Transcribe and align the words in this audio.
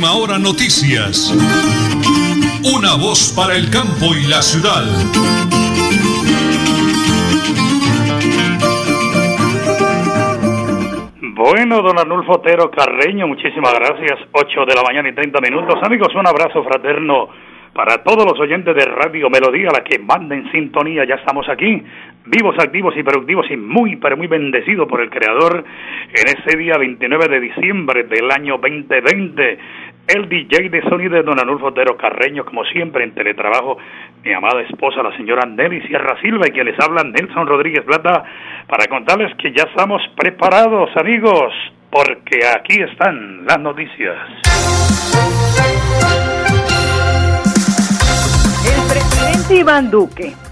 Última 0.00 0.16
Hora 0.16 0.38
Noticias. 0.38 1.30
Una 2.74 2.94
voz 2.94 3.34
para 3.36 3.54
el 3.54 3.68
campo 3.68 4.16
y 4.16 4.26
la 4.30 4.40
ciudad. 4.40 4.82
Bueno, 11.20 11.82
don 11.82 11.98
Arnulfo 11.98 12.32
Otero 12.36 12.70
Carreño, 12.70 13.26
muchísimas 13.28 13.74
gracias. 13.74 14.20
8 14.32 14.64
de 14.64 14.74
la 14.74 14.82
mañana 14.82 15.10
y 15.10 15.14
30 15.14 15.38
minutos. 15.42 15.78
Amigos, 15.82 16.14
un 16.14 16.26
abrazo 16.26 16.64
fraterno 16.64 17.28
para 17.74 18.02
todos 18.02 18.24
los 18.24 18.38
oyentes 18.40 18.74
de 18.74 18.84
Radio 18.84 19.30
Melodía, 19.30 19.68
la 19.72 19.84
que 19.84 19.98
manden 19.98 20.50
sintonía. 20.50 21.04
Ya 21.04 21.16
estamos 21.16 21.48
aquí, 21.48 21.82
vivos, 22.26 22.56
activos 22.58 22.96
y 22.96 23.02
productivos 23.02 23.50
y 23.50 23.56
muy, 23.56 23.96
pero 23.96 24.16
muy 24.16 24.26
bendecidos 24.26 24.88
por 24.88 25.00
el 25.00 25.10
Creador 25.10 25.64
en 26.08 26.38
ese 26.38 26.56
día 26.56 26.76
29 26.78 27.28
de 27.28 27.40
diciembre 27.40 28.04
del 28.04 28.30
año 28.30 28.58
2020 28.58 29.58
el 30.10 30.28
DJ 30.28 30.70
de 30.70 30.82
sonido 30.88 31.14
de 31.14 31.22
Don 31.22 31.38
Anulfo 31.38 31.66
Otero 31.66 31.96
Carreño, 31.96 32.44
como 32.44 32.64
siempre 32.64 33.04
en 33.04 33.14
teletrabajo, 33.14 33.78
mi 34.24 34.32
amada 34.32 34.60
esposa, 34.62 35.02
la 35.02 35.16
señora 35.16 35.46
Nelly 35.46 35.86
Sierra 35.86 36.20
Silva, 36.20 36.48
y 36.48 36.50
quien 36.50 36.66
les 36.66 36.78
habla 36.80 37.04
Nelson 37.04 37.46
Rodríguez 37.46 37.84
Plata, 37.84 38.24
para 38.66 38.86
contarles 38.86 39.34
que 39.36 39.52
ya 39.52 39.64
estamos 39.64 40.02
preparados, 40.16 40.90
amigos, 40.96 41.52
porque 41.90 42.40
aquí 42.56 42.80
están 42.82 43.46
las 43.46 43.60
noticias. 43.60 44.16
El 48.66 48.88
presidente 48.88 49.54
Iván 49.60 49.90
Duque 49.90 50.49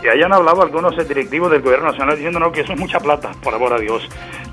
y 0.05 0.07
hayan 0.07 0.31
hablado 0.33 0.61
algunos 0.61 0.95
directivos 1.07 1.49
del 1.51 1.61
gobierno 1.61 1.87
nacional 1.87 2.15
diciendo 2.15 2.39
no, 2.39 2.51
que 2.51 2.61
eso 2.61 2.73
es 2.73 2.79
mucha 2.79 2.99
plata, 2.99 3.31
por 3.41 3.53
amor 3.53 3.73
a 3.73 3.79
Dios. 3.79 4.07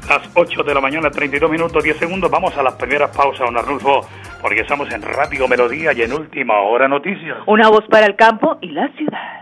Las 0.09 0.29
8 0.35 0.63
de 0.63 0.75
la 0.75 0.81
mañana, 0.81 1.11
32 1.11 1.51
minutos, 1.51 1.85
10 1.85 1.97
segundos, 1.99 2.31
vamos 2.31 2.57
a 2.57 2.63
las 2.63 2.75
primeras 2.75 3.15
pausas, 3.15 3.47
don 3.47 3.57
Arnulfo, 3.57 4.07
porque 4.41 4.61
estamos 4.61 4.91
en 4.93 5.03
Radio 5.03 5.47
Melodía 5.49 5.93
y 5.93 6.03
en 6.03 6.13
Última 6.13 6.61
Hora 6.61 6.89
Noticias. 6.89 7.39
Una 7.47 7.69
voz 7.69 7.85
para 7.89 8.07
el 8.07 8.17
campo 8.17 8.57
y 8.61 8.71
la 8.71 8.89
ciudad. 8.97 9.42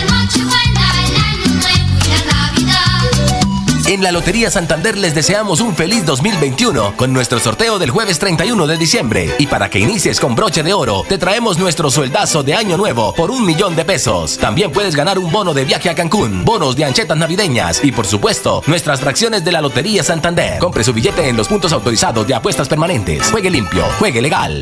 En 3.91 4.01
la 4.01 4.13
Lotería 4.13 4.49
Santander 4.49 4.97
les 4.97 5.13
deseamos 5.13 5.59
un 5.59 5.75
feliz 5.75 6.05
2021 6.05 6.95
con 6.95 7.11
nuestro 7.11 7.39
sorteo 7.41 7.77
del 7.77 7.89
jueves 7.89 8.19
31 8.19 8.65
de 8.65 8.77
diciembre. 8.77 9.35
Y 9.37 9.47
para 9.47 9.69
que 9.69 9.79
inicies 9.79 10.17
con 10.17 10.33
broche 10.33 10.63
de 10.63 10.71
oro, 10.71 11.03
te 11.09 11.17
traemos 11.17 11.59
nuestro 11.59 11.91
sueldazo 11.91 12.41
de 12.41 12.53
año 12.53 12.77
nuevo 12.77 13.13
por 13.13 13.29
un 13.31 13.45
millón 13.45 13.75
de 13.75 13.83
pesos. 13.83 14.37
También 14.37 14.71
puedes 14.71 14.95
ganar 14.95 15.19
un 15.19 15.29
bono 15.29 15.53
de 15.53 15.65
viaje 15.65 15.89
a 15.89 15.93
Cancún, 15.95 16.45
bonos 16.45 16.77
de 16.77 16.85
anchetas 16.85 17.17
navideñas 17.17 17.83
y 17.83 17.91
por 17.91 18.07
supuesto, 18.07 18.63
nuestras 18.65 19.01
fracciones 19.01 19.43
de 19.43 19.51
la 19.51 19.59
Lotería 19.59 20.03
Santander. 20.03 20.57
Compre 20.59 20.85
su 20.85 20.93
billete 20.93 21.27
en 21.27 21.35
los 21.35 21.49
puntos 21.49 21.73
autorizados 21.73 22.25
de 22.25 22.33
apuestas 22.33 22.69
permanentes. 22.69 23.29
Juegue 23.29 23.49
limpio, 23.49 23.83
juegue 23.99 24.21
legal. 24.21 24.61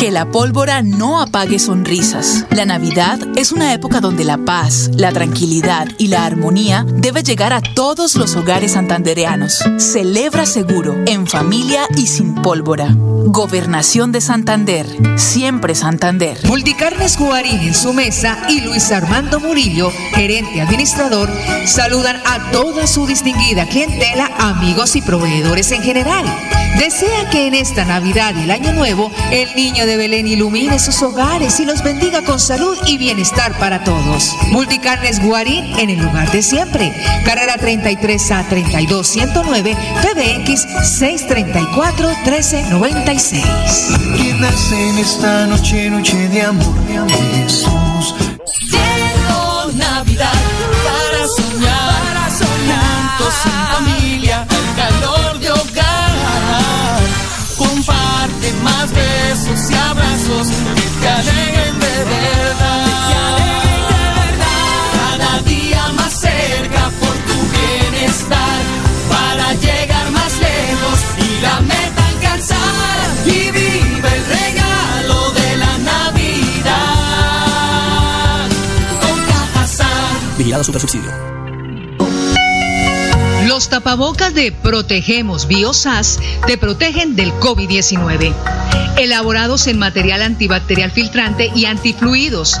Que 0.00 0.10
la 0.10 0.30
pólvora 0.30 0.80
no 0.80 1.20
apague 1.20 1.58
sonrisas. 1.58 2.46
La 2.52 2.64
Navidad 2.64 3.18
es 3.36 3.52
una 3.52 3.74
época 3.74 4.00
donde 4.00 4.24
la 4.24 4.38
paz, 4.38 4.90
la 4.96 5.12
tranquilidad 5.12 5.88
y 5.98 6.06
la 6.06 6.24
armonía 6.24 6.86
debe 6.88 7.22
llegar 7.22 7.52
a 7.52 7.60
todos 7.60 8.16
los 8.16 8.34
hogares 8.34 8.72
santandereanos. 8.72 9.62
Celebra 9.76 10.46
seguro, 10.46 10.96
en 11.06 11.26
familia 11.26 11.82
y 11.98 12.06
sin 12.06 12.34
pólvora. 12.36 12.96
Gobernación 13.26 14.12
de 14.12 14.20
Santander. 14.20 14.86
Siempre 15.16 15.74
Santander. 15.74 16.38
Multicarnes 16.46 17.18
Guarín 17.18 17.60
en 17.60 17.74
su 17.74 17.92
mesa 17.92 18.38
y 18.48 18.60
Luis 18.62 18.90
Armando 18.90 19.40
Murillo, 19.40 19.90
gerente 20.14 20.60
administrador, 20.60 21.28
saludan 21.66 22.16
a 22.26 22.50
toda 22.50 22.86
su 22.86 23.06
distinguida 23.06 23.66
clientela, 23.66 24.30
amigos 24.38 24.96
y 24.96 25.02
proveedores 25.02 25.70
en 25.72 25.82
general. 25.82 26.24
Desea 26.78 27.28
que 27.30 27.46
en 27.46 27.54
esta 27.54 27.84
Navidad 27.84 28.32
y 28.36 28.44
el 28.44 28.50
Año 28.50 28.72
Nuevo 28.72 29.10
el 29.30 29.54
niño 29.54 29.86
de 29.86 29.96
Belén 29.96 30.26
ilumine 30.26 30.78
sus 30.78 31.02
hogares 31.02 31.58
y 31.60 31.66
los 31.66 31.82
bendiga 31.82 32.22
con 32.22 32.38
salud 32.38 32.78
y 32.86 32.96
bienestar 32.96 33.58
para 33.58 33.84
todos. 33.84 34.34
Multicarnes 34.50 35.22
Guarín 35.22 35.78
en 35.78 35.90
el 35.90 35.98
lugar 35.98 36.30
de 36.30 36.42
siempre. 36.42 36.92
Carrera 37.24 37.56
33 37.58 38.30
a 38.30 38.48
32 38.48 39.06
109, 39.06 39.76
PBX 40.02 40.66
634 40.98 42.08
1390. 42.08 43.09
36. 43.10 43.98
Que 44.16 44.30
en 44.30 44.98
esta 44.98 45.44
noche, 45.46 45.90
noche 45.90 46.28
de 46.28 46.42
amor, 46.42 46.74
de 46.86 46.96
amor, 46.96 47.10
Jesús. 47.34 48.14
Navidad 49.74 50.32
para 50.86 51.26
soñar, 51.26 52.02
para 52.04 52.30
soñar, 52.30 53.18
juntos 53.18 53.34
en 53.46 53.60
familia, 53.74 54.46
el 54.48 54.76
calor 54.76 55.40
de 55.40 55.50
hogar. 55.50 57.00
Comparte 57.58 58.52
más 58.62 58.92
besos 58.92 59.70
y 59.70 59.74
abrazos. 59.74 60.79
Cajazán. 80.60 80.60
Vigilado 80.60 80.64
Super 80.64 80.80
Subsidio. 80.80 81.10
Los 83.46 83.68
tapabocas 83.68 84.34
de 84.34 84.52
Protegemos 84.52 85.46
Biosas 85.46 86.18
te 86.46 86.58
protegen 86.58 87.16
del 87.16 87.32
COVID-19. 87.32 88.34
Elaborados 88.98 89.66
en 89.66 89.78
material 89.78 90.22
antibacterial 90.22 90.90
filtrante 90.90 91.50
y 91.54 91.64
antifluidos. 91.64 92.60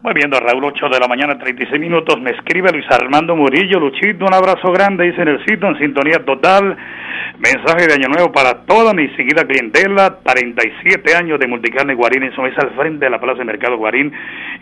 Muy 0.00 0.14
bien, 0.14 0.30
Raúl, 0.30 0.64
8 0.64 0.88
de 0.90 1.00
la 1.00 1.08
mañana, 1.08 1.36
36 1.36 1.80
minutos. 1.80 2.20
Me 2.20 2.30
escribe 2.30 2.70
Luis 2.70 2.86
Armando 2.88 3.34
Murillo. 3.34 3.80
Luchito, 3.80 4.26
un 4.26 4.32
abrazo 4.32 4.70
grande, 4.70 5.10
dice 5.10 5.24
Nelsito, 5.24 5.66
en 5.66 5.76
sintonía 5.76 6.24
total. 6.24 6.76
Mensaje 7.38 7.88
de 7.88 7.94
Año 7.94 8.06
Nuevo 8.06 8.30
para 8.30 8.64
toda 8.64 8.94
mi 8.94 9.08
seguida 9.16 9.44
clientela, 9.44 10.20
37 10.22 11.16
años 11.16 11.40
de 11.40 11.48
Multicarne 11.48 11.94
Guarín 11.94 12.22
en 12.22 12.32
su 12.32 12.42
mesa 12.42 12.62
al 12.62 12.76
frente 12.76 13.06
de 13.06 13.10
la 13.10 13.18
Plaza 13.18 13.38
de 13.38 13.44
Mercado 13.44 13.76
Guarín 13.76 14.12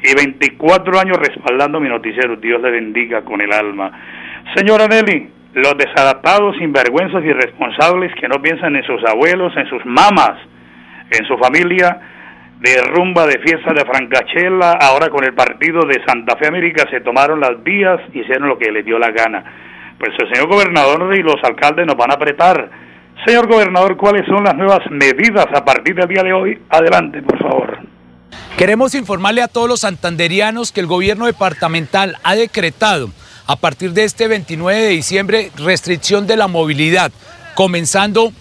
y 0.02 0.14
24 0.14 1.00
años 1.00 1.18
respaldando 1.18 1.80
mi 1.80 1.90
noticiero. 1.90 2.36
Dios 2.36 2.62
le 2.62 2.70
bendiga 2.70 3.20
con 3.20 3.42
el 3.42 3.52
alma. 3.52 3.92
Señora 4.54 4.88
Nelly, 4.88 5.28
los 5.52 5.76
desadaptados, 5.76 6.56
sinvergüenzas 6.56 7.22
y 7.22 7.28
irresponsables 7.28 8.10
que 8.14 8.26
no 8.26 8.40
piensan 8.40 8.74
en 8.74 8.84
sus 8.84 9.04
abuelos, 9.04 9.54
en 9.54 9.68
sus 9.68 9.84
mamás, 9.84 10.38
en 11.10 11.26
su 11.26 11.36
familia, 11.36 12.00
de 12.60 12.82
rumba, 12.82 13.26
de 13.26 13.38
fiesta 13.40 13.72
de 13.72 13.84
Francachela, 13.84 14.72
ahora 14.72 15.08
con 15.08 15.24
el 15.24 15.34
partido 15.34 15.82
de 15.86 16.02
Santa 16.06 16.36
Fe 16.36 16.48
América 16.48 16.86
se 16.90 17.00
tomaron 17.00 17.40
las 17.40 17.62
vías 17.62 18.00
y 18.12 18.20
hicieron 18.20 18.48
lo 18.48 18.58
que 18.58 18.72
les 18.72 18.84
dio 18.84 18.98
la 18.98 19.10
gana 19.10 19.44
pues 19.98 20.10
el 20.18 20.28
señor 20.32 20.48
gobernador 20.48 21.14
y 21.16 21.22
los 21.22 21.42
alcaldes 21.42 21.86
nos 21.86 21.96
van 21.96 22.10
a 22.10 22.14
apretar. 22.14 22.70
Señor 23.24 23.48
gobernador, 23.48 23.96
¿cuáles 23.96 24.26
son 24.26 24.44
las 24.44 24.54
nuevas 24.54 24.80
medidas 24.90 25.46
a 25.54 25.64
partir 25.64 25.94
del 25.94 26.08
día 26.08 26.22
de 26.22 26.32
hoy? 26.32 26.62
Adelante, 26.68 27.22
por 27.22 27.38
favor. 27.38 27.78
Queremos 28.58 28.94
informarle 28.94 29.42
a 29.42 29.48
todos 29.48 29.68
los 29.68 29.80
santanderianos 29.80 30.72
que 30.72 30.80
el 30.80 30.86
gobierno 30.86 31.26
departamental 31.26 32.16
ha 32.22 32.34
decretado 32.34 33.10
a 33.46 33.56
partir 33.56 33.92
de 33.92 34.04
este 34.04 34.28
29 34.28 34.80
de 34.80 34.88
diciembre 34.88 35.50
restricción 35.56 36.26
de 36.26 36.36
la 36.36 36.48
movilidad, 36.48 37.10
comenzando 37.54 38.32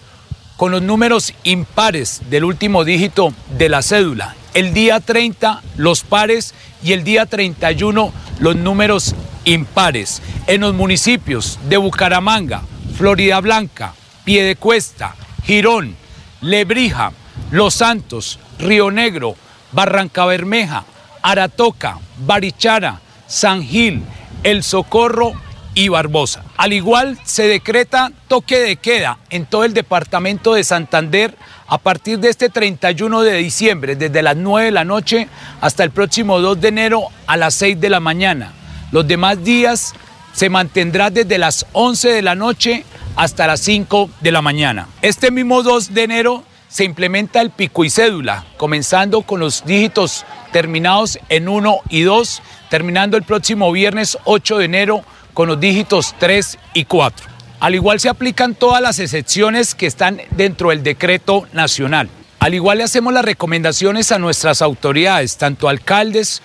con 0.56 0.72
los 0.72 0.82
números 0.82 1.34
impares 1.44 2.22
del 2.30 2.44
último 2.44 2.84
dígito 2.84 3.32
de 3.58 3.68
la 3.68 3.82
cédula. 3.82 4.34
El 4.54 4.72
día 4.72 5.00
30 5.00 5.62
los 5.76 6.02
pares 6.02 6.54
y 6.82 6.92
el 6.92 7.04
día 7.04 7.26
31 7.26 8.12
los 8.38 8.56
números 8.56 9.14
impares 9.44 10.22
en 10.46 10.62
los 10.62 10.74
municipios 10.74 11.58
de 11.68 11.76
Bucaramanga, 11.76 12.62
Florida 12.96 13.40
Blanca, 13.40 13.94
Piedecuesta, 14.24 15.14
Girón, 15.44 15.94
Lebrija, 16.40 17.12
Los 17.50 17.74
Santos, 17.74 18.38
Río 18.58 18.90
Negro, 18.90 19.36
Barranca 19.72 20.24
Bermeja, 20.24 20.84
Aratoca, 21.22 21.98
Barichara, 22.24 23.00
San 23.26 23.62
Gil, 23.62 24.02
El 24.42 24.62
Socorro 24.62 25.34
y 25.76 25.88
Barbosa. 25.88 26.42
Al 26.56 26.72
igual 26.72 27.18
se 27.22 27.46
decreta 27.46 28.10
toque 28.28 28.58
de 28.58 28.76
queda 28.76 29.18
en 29.30 29.44
todo 29.44 29.62
el 29.62 29.74
departamento 29.74 30.54
de 30.54 30.64
Santander 30.64 31.36
a 31.68 31.78
partir 31.78 32.18
de 32.18 32.30
este 32.30 32.48
31 32.48 33.20
de 33.20 33.36
diciembre, 33.36 33.94
desde 33.94 34.22
las 34.22 34.36
9 34.36 34.66
de 34.66 34.72
la 34.72 34.84
noche 34.84 35.28
hasta 35.60 35.84
el 35.84 35.90
próximo 35.90 36.40
2 36.40 36.60
de 36.60 36.68
enero 36.68 37.02
a 37.26 37.36
las 37.36 37.54
6 37.56 37.78
de 37.78 37.90
la 37.90 38.00
mañana. 38.00 38.52
Los 38.90 39.06
demás 39.06 39.44
días 39.44 39.92
se 40.32 40.48
mantendrá 40.48 41.10
desde 41.10 41.36
las 41.36 41.66
11 41.72 42.08
de 42.08 42.22
la 42.22 42.34
noche 42.34 42.84
hasta 43.14 43.46
las 43.46 43.60
5 43.60 44.08
de 44.22 44.32
la 44.32 44.40
mañana. 44.40 44.88
Este 45.02 45.30
mismo 45.30 45.62
2 45.62 45.92
de 45.92 46.02
enero 46.02 46.44
se 46.68 46.84
implementa 46.84 47.42
el 47.42 47.50
pico 47.50 47.84
y 47.84 47.90
cédula, 47.90 48.46
comenzando 48.56 49.22
con 49.22 49.40
los 49.40 49.64
dígitos 49.66 50.24
terminados 50.52 51.18
en 51.28 51.48
1 51.48 51.80
y 51.90 52.02
2, 52.02 52.42
terminando 52.70 53.18
el 53.18 53.24
próximo 53.24 53.70
viernes 53.72 54.16
8 54.24 54.58
de 54.58 54.64
enero 54.64 55.04
con 55.36 55.48
los 55.48 55.60
dígitos 55.60 56.14
3 56.18 56.58
y 56.72 56.86
4. 56.86 57.26
Al 57.60 57.74
igual 57.74 58.00
se 58.00 58.08
aplican 58.08 58.54
todas 58.54 58.80
las 58.80 58.98
excepciones 58.98 59.74
que 59.74 59.84
están 59.84 60.22
dentro 60.30 60.70
del 60.70 60.82
decreto 60.82 61.46
nacional. 61.52 62.08
Al 62.38 62.54
igual 62.54 62.78
le 62.78 62.84
hacemos 62.84 63.12
las 63.12 63.22
recomendaciones 63.22 64.12
a 64.12 64.18
nuestras 64.18 64.62
autoridades, 64.62 65.36
tanto 65.36 65.68
alcaldes, 65.68 66.40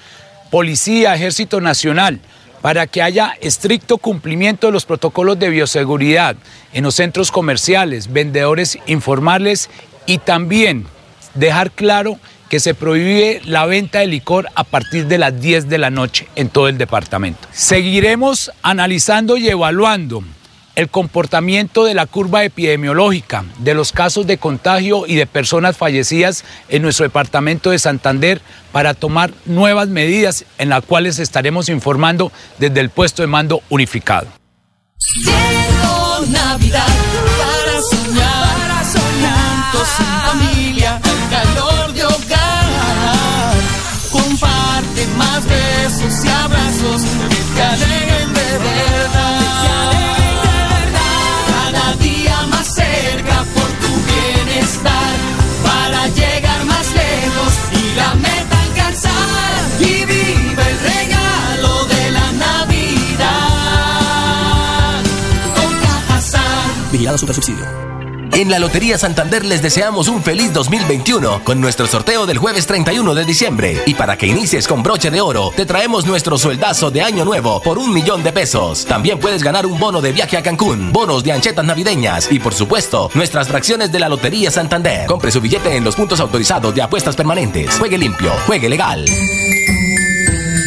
policía, 0.49 1.15
ejército 1.15 1.61
nacional, 1.61 2.19
para 2.61 2.85
que 2.85 3.01
haya 3.01 3.33
estricto 3.39 3.97
cumplimiento 3.97 4.67
de 4.67 4.73
los 4.73 4.83
protocolos 4.83 5.39
de 5.39 5.47
bioseguridad 5.47 6.35
en 6.73 6.83
los 6.83 6.95
centros 6.95 7.31
comerciales, 7.31 8.11
vendedores 8.11 8.77
informales 8.88 9.69
y 10.05 10.17
también 10.17 10.85
dejar 11.33 11.71
claro 11.71 12.19
que 12.51 12.59
se 12.59 12.74
prohíbe 12.74 13.42
la 13.45 13.65
venta 13.65 14.00
de 14.00 14.07
licor 14.07 14.50
a 14.56 14.65
partir 14.65 15.07
de 15.07 15.18
las 15.18 15.39
10 15.39 15.69
de 15.69 15.77
la 15.77 15.89
noche 15.89 16.27
en 16.36 16.50
todo 16.50 16.68
el 16.68 16.77
departamento. 16.77 17.48
Seguiremos 17.53 18.51
analizando 18.62 19.38
y 19.38 19.48
evaluando 19.48 20.21
el 20.75 20.89
comportamiento 20.89 21.86
de 21.86 21.94
la 21.94 22.07
curva 22.07 22.44
epidemiológica, 22.44 23.45
de 23.59 23.74
los 23.74 23.94
casos 23.94 24.27
de 24.27 24.38
contagio 24.38 25.07
y 25.07 25.15
de 25.15 25.27
personas 25.27 25.77
fallecidas 25.77 26.44
en 26.68 26.81
nuestro 26.81 27.06
departamento 27.06 27.69
de 27.69 27.80
Santander 27.80 28.42
para 28.74 28.95
tomar 28.95 29.31
nuevas 29.45 29.88
medidas 29.88 30.44
en 30.57 30.68
las 30.68 30.83
cuales 30.83 31.19
estaremos 31.19 31.69
informando 31.69 32.33
desde 32.59 32.81
el 32.81 32.89
puesto 32.89 33.21
de 33.21 33.27
mando 33.27 33.62
unificado. 33.69 34.27
En 68.34 68.50
la 68.50 68.60
Lotería 68.60 68.98
Santander 68.98 69.44
les 69.46 69.62
deseamos 69.62 70.08
un 70.08 70.24
feliz 70.24 70.53
2021 70.53 71.44
con 71.44 71.60
nuestro 71.60 71.86
sorteo 71.86 72.25
del 72.25 72.38
jueves 72.38 72.65
31 72.65 73.13
de 73.13 73.25
diciembre. 73.25 73.84
Y 73.86 73.94
para 73.94 74.18
que 74.18 74.27
inicies 74.27 74.68
con 74.68 74.82
broche 74.82 75.12
de 75.12 75.20
oro, 75.20 75.51
te 75.56 75.65
traemos 75.65 76.06
nuestro 76.06 76.38
sueldazo 76.38 76.89
de 76.89 77.01
año 77.01 77.25
nuevo 77.25 77.62
por 77.62 77.77
un 77.77 77.94
millón 77.94 78.24
de 78.24 78.32
pesos. 78.32 78.86
También 78.86 79.20
puedes 79.20 79.44
ganar 79.44 79.65
un 79.65 79.77
bono 79.77 80.00
de 80.00 80.13
viaje 80.13 80.38
a 80.38 80.44
Cancún, 80.44 80.94
bonos 80.94 81.24
de 81.24 81.34
anchetas 81.34 81.65
navideñas 81.65 82.32
y 82.32 82.39
por 82.39 82.53
supuesto 82.53 83.10
nuestras 83.13 83.50
fracciones 83.50 83.91
de 83.91 84.00
la 84.00 84.08
Lotería 84.08 84.50
Santander. 84.50 85.06
Compre 85.08 85.32
su 85.32 85.41
billete 85.41 85.75
en 85.75 85.84
los 85.84 85.96
puntos 85.96 86.22
autorizados 86.22 86.74
de 86.74 86.82
apuestas 86.82 87.18
permanentes. 87.18 87.77
Juegue 87.77 87.98
limpio, 87.98 88.32
juegue 88.48 88.70
legal. 88.70 89.06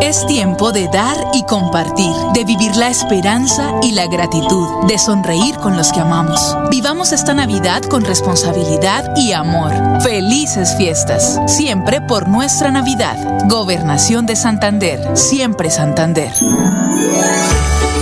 Es 0.00 0.24
tiempo 0.26 0.70
de 0.70 0.88
dar 0.88 1.16
y 1.34 1.42
compartir, 1.44 2.12
de 2.32 2.44
vivir 2.44 2.74
la 2.76 2.88
esperanza 2.88 3.72
y 3.82 3.92
la 3.92 4.06
gratitud, 4.06 4.86
de 4.86 4.96
sonreír 4.96 5.56
con 5.56 5.76
los 5.76 5.92
que 5.92 6.00
amamos. 6.00 6.56
Vivamos 6.70 7.12
esta 7.12 7.34
Navidad 7.34 7.82
con 7.82 8.04
responsabilidad 8.04 9.12
y 9.16 9.32
amor. 9.32 9.72
Felices 10.02 10.76
fiestas, 10.76 11.40
siempre 11.46 12.00
por 12.00 12.28
nuestra 12.28 12.70
Navidad. 12.70 13.16
Gobernación 13.48 14.24
de 14.24 14.36
Santander, 14.36 15.16
siempre 15.16 15.68
Santander. 15.68 16.32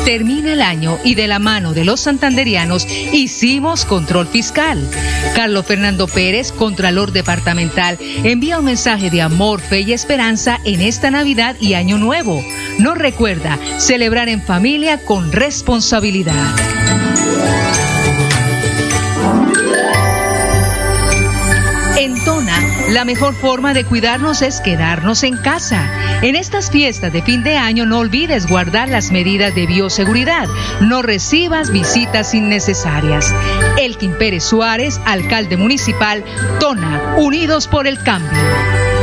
Termina 0.06 0.52
el 0.52 0.62
año 0.62 0.98
y 1.02 1.16
de 1.16 1.26
la 1.26 1.40
mano 1.40 1.72
de 1.72 1.84
los 1.84 1.98
santanderianos 1.98 2.86
hicimos 3.12 3.84
control 3.84 4.28
fiscal. 4.28 4.88
Carlos 5.34 5.66
Fernando 5.66 6.06
Pérez, 6.06 6.52
Contralor 6.52 7.10
Departamental, 7.10 7.98
envía 8.22 8.60
un 8.60 8.66
mensaje 8.66 9.10
de 9.10 9.20
amor, 9.20 9.60
fe 9.60 9.80
y 9.80 9.92
esperanza 9.92 10.60
en 10.64 10.80
esta 10.80 11.10
Navidad 11.10 11.56
y 11.60 11.74
Año 11.74 11.85
Nuevo. 11.94 12.44
Nos 12.80 12.98
recuerda 12.98 13.58
celebrar 13.78 14.28
en 14.28 14.42
familia 14.42 14.98
con 15.04 15.30
responsabilidad. 15.30 16.34
En 21.96 22.22
Tona, 22.24 22.58
la 22.90 23.04
mejor 23.04 23.34
forma 23.34 23.72
de 23.72 23.84
cuidarnos 23.84 24.42
es 24.42 24.60
quedarnos 24.60 25.22
en 25.22 25.36
casa. 25.38 25.88
En 26.22 26.36
estas 26.36 26.70
fiestas 26.70 27.12
de 27.12 27.22
fin 27.22 27.42
de 27.42 27.56
año 27.56 27.86
no 27.86 28.00
olvides 28.00 28.46
guardar 28.46 28.88
las 28.88 29.12
medidas 29.12 29.54
de 29.54 29.66
bioseguridad. 29.66 30.46
No 30.80 31.00
recibas 31.02 31.70
visitas 31.70 32.34
innecesarias. 32.34 33.32
Elkin 33.78 34.12
Pérez 34.18 34.44
Suárez, 34.44 35.00
alcalde 35.06 35.56
municipal, 35.56 36.22
Tona, 36.60 37.14
Unidos 37.16 37.66
por 37.66 37.86
el 37.86 38.02
Cambio. 38.02 38.95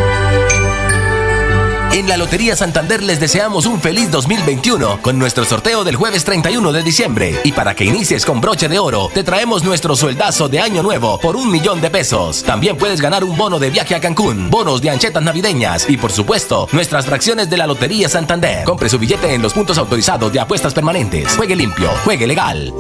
En 1.94 2.10
la 2.10 2.18
Lotería 2.18 2.56
Santander 2.56 3.04
les 3.04 3.20
deseamos 3.20 3.68
un 3.68 3.80
feliz 3.80 4.10
2021 4.10 5.00
con 5.04 5.20
nuestro 5.20 5.46
sorteo 5.46 5.84
del 5.84 5.96
jueves 5.96 6.24
31 6.24 6.72
de 6.72 6.82
diciembre. 6.82 7.40
Y 7.44 7.52
para 7.52 7.76
que 7.76 7.86
inicies 7.86 8.26
con 8.26 8.42
broche 8.42 8.68
de 8.68 8.80
oro, 8.80 9.12
te 9.14 9.24
traemos 9.24 9.64
nuestro 9.64 9.96
sueldazo 9.96 10.50
de 10.50 10.60
año 10.60 10.82
nuevo 10.82 11.20
por 11.20 11.36
un 11.36 11.52
millón 11.52 11.82
de 11.82 11.92
pesos. 11.92 12.42
También 12.42 12.78
puedes 12.78 13.00
ganar 13.00 13.24
un 13.24 13.38
bono 13.38 13.60
de 13.60 13.70
viaje 13.70 13.94
a 13.94 14.02
Cancún, 14.02 14.50
bonos 14.50 14.82
de 14.82 14.90
anchetas 14.90 15.22
navideñas 15.22 15.88
y 15.88 15.98
por 15.98 16.12
supuesto, 16.12 16.68
nuestras 16.72 17.06
fracciones 17.06 17.48
de 17.52 17.58
la 17.58 17.68
Lotería 17.68 18.10
Santander. 18.10 18.64
Compre 18.64 18.90
su 18.90 18.98
billete 18.98 19.32
en 19.32 19.44
los 19.44 19.54
puntos 19.54 19.78
autorizados 19.78 20.34
de 20.34 20.40
apuestas 20.40 20.74
permanentes. 20.74 21.36
Juegue 21.38 21.56
limpio, 21.56 21.92
juegue 22.04 22.26
legal. 22.26 22.74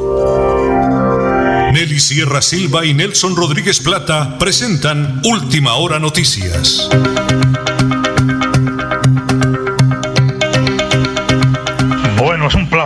Nelly 1.72 2.00
Sierra 2.00 2.41
Silva 2.41 2.84
y 2.84 2.96
Nelson 2.96 3.36
Rodríguez 3.36 3.79
Plata 3.79 4.39
presentan 4.39 5.22
Última 5.24 5.75
Hora 5.75 6.00
Noticias. 6.00 6.89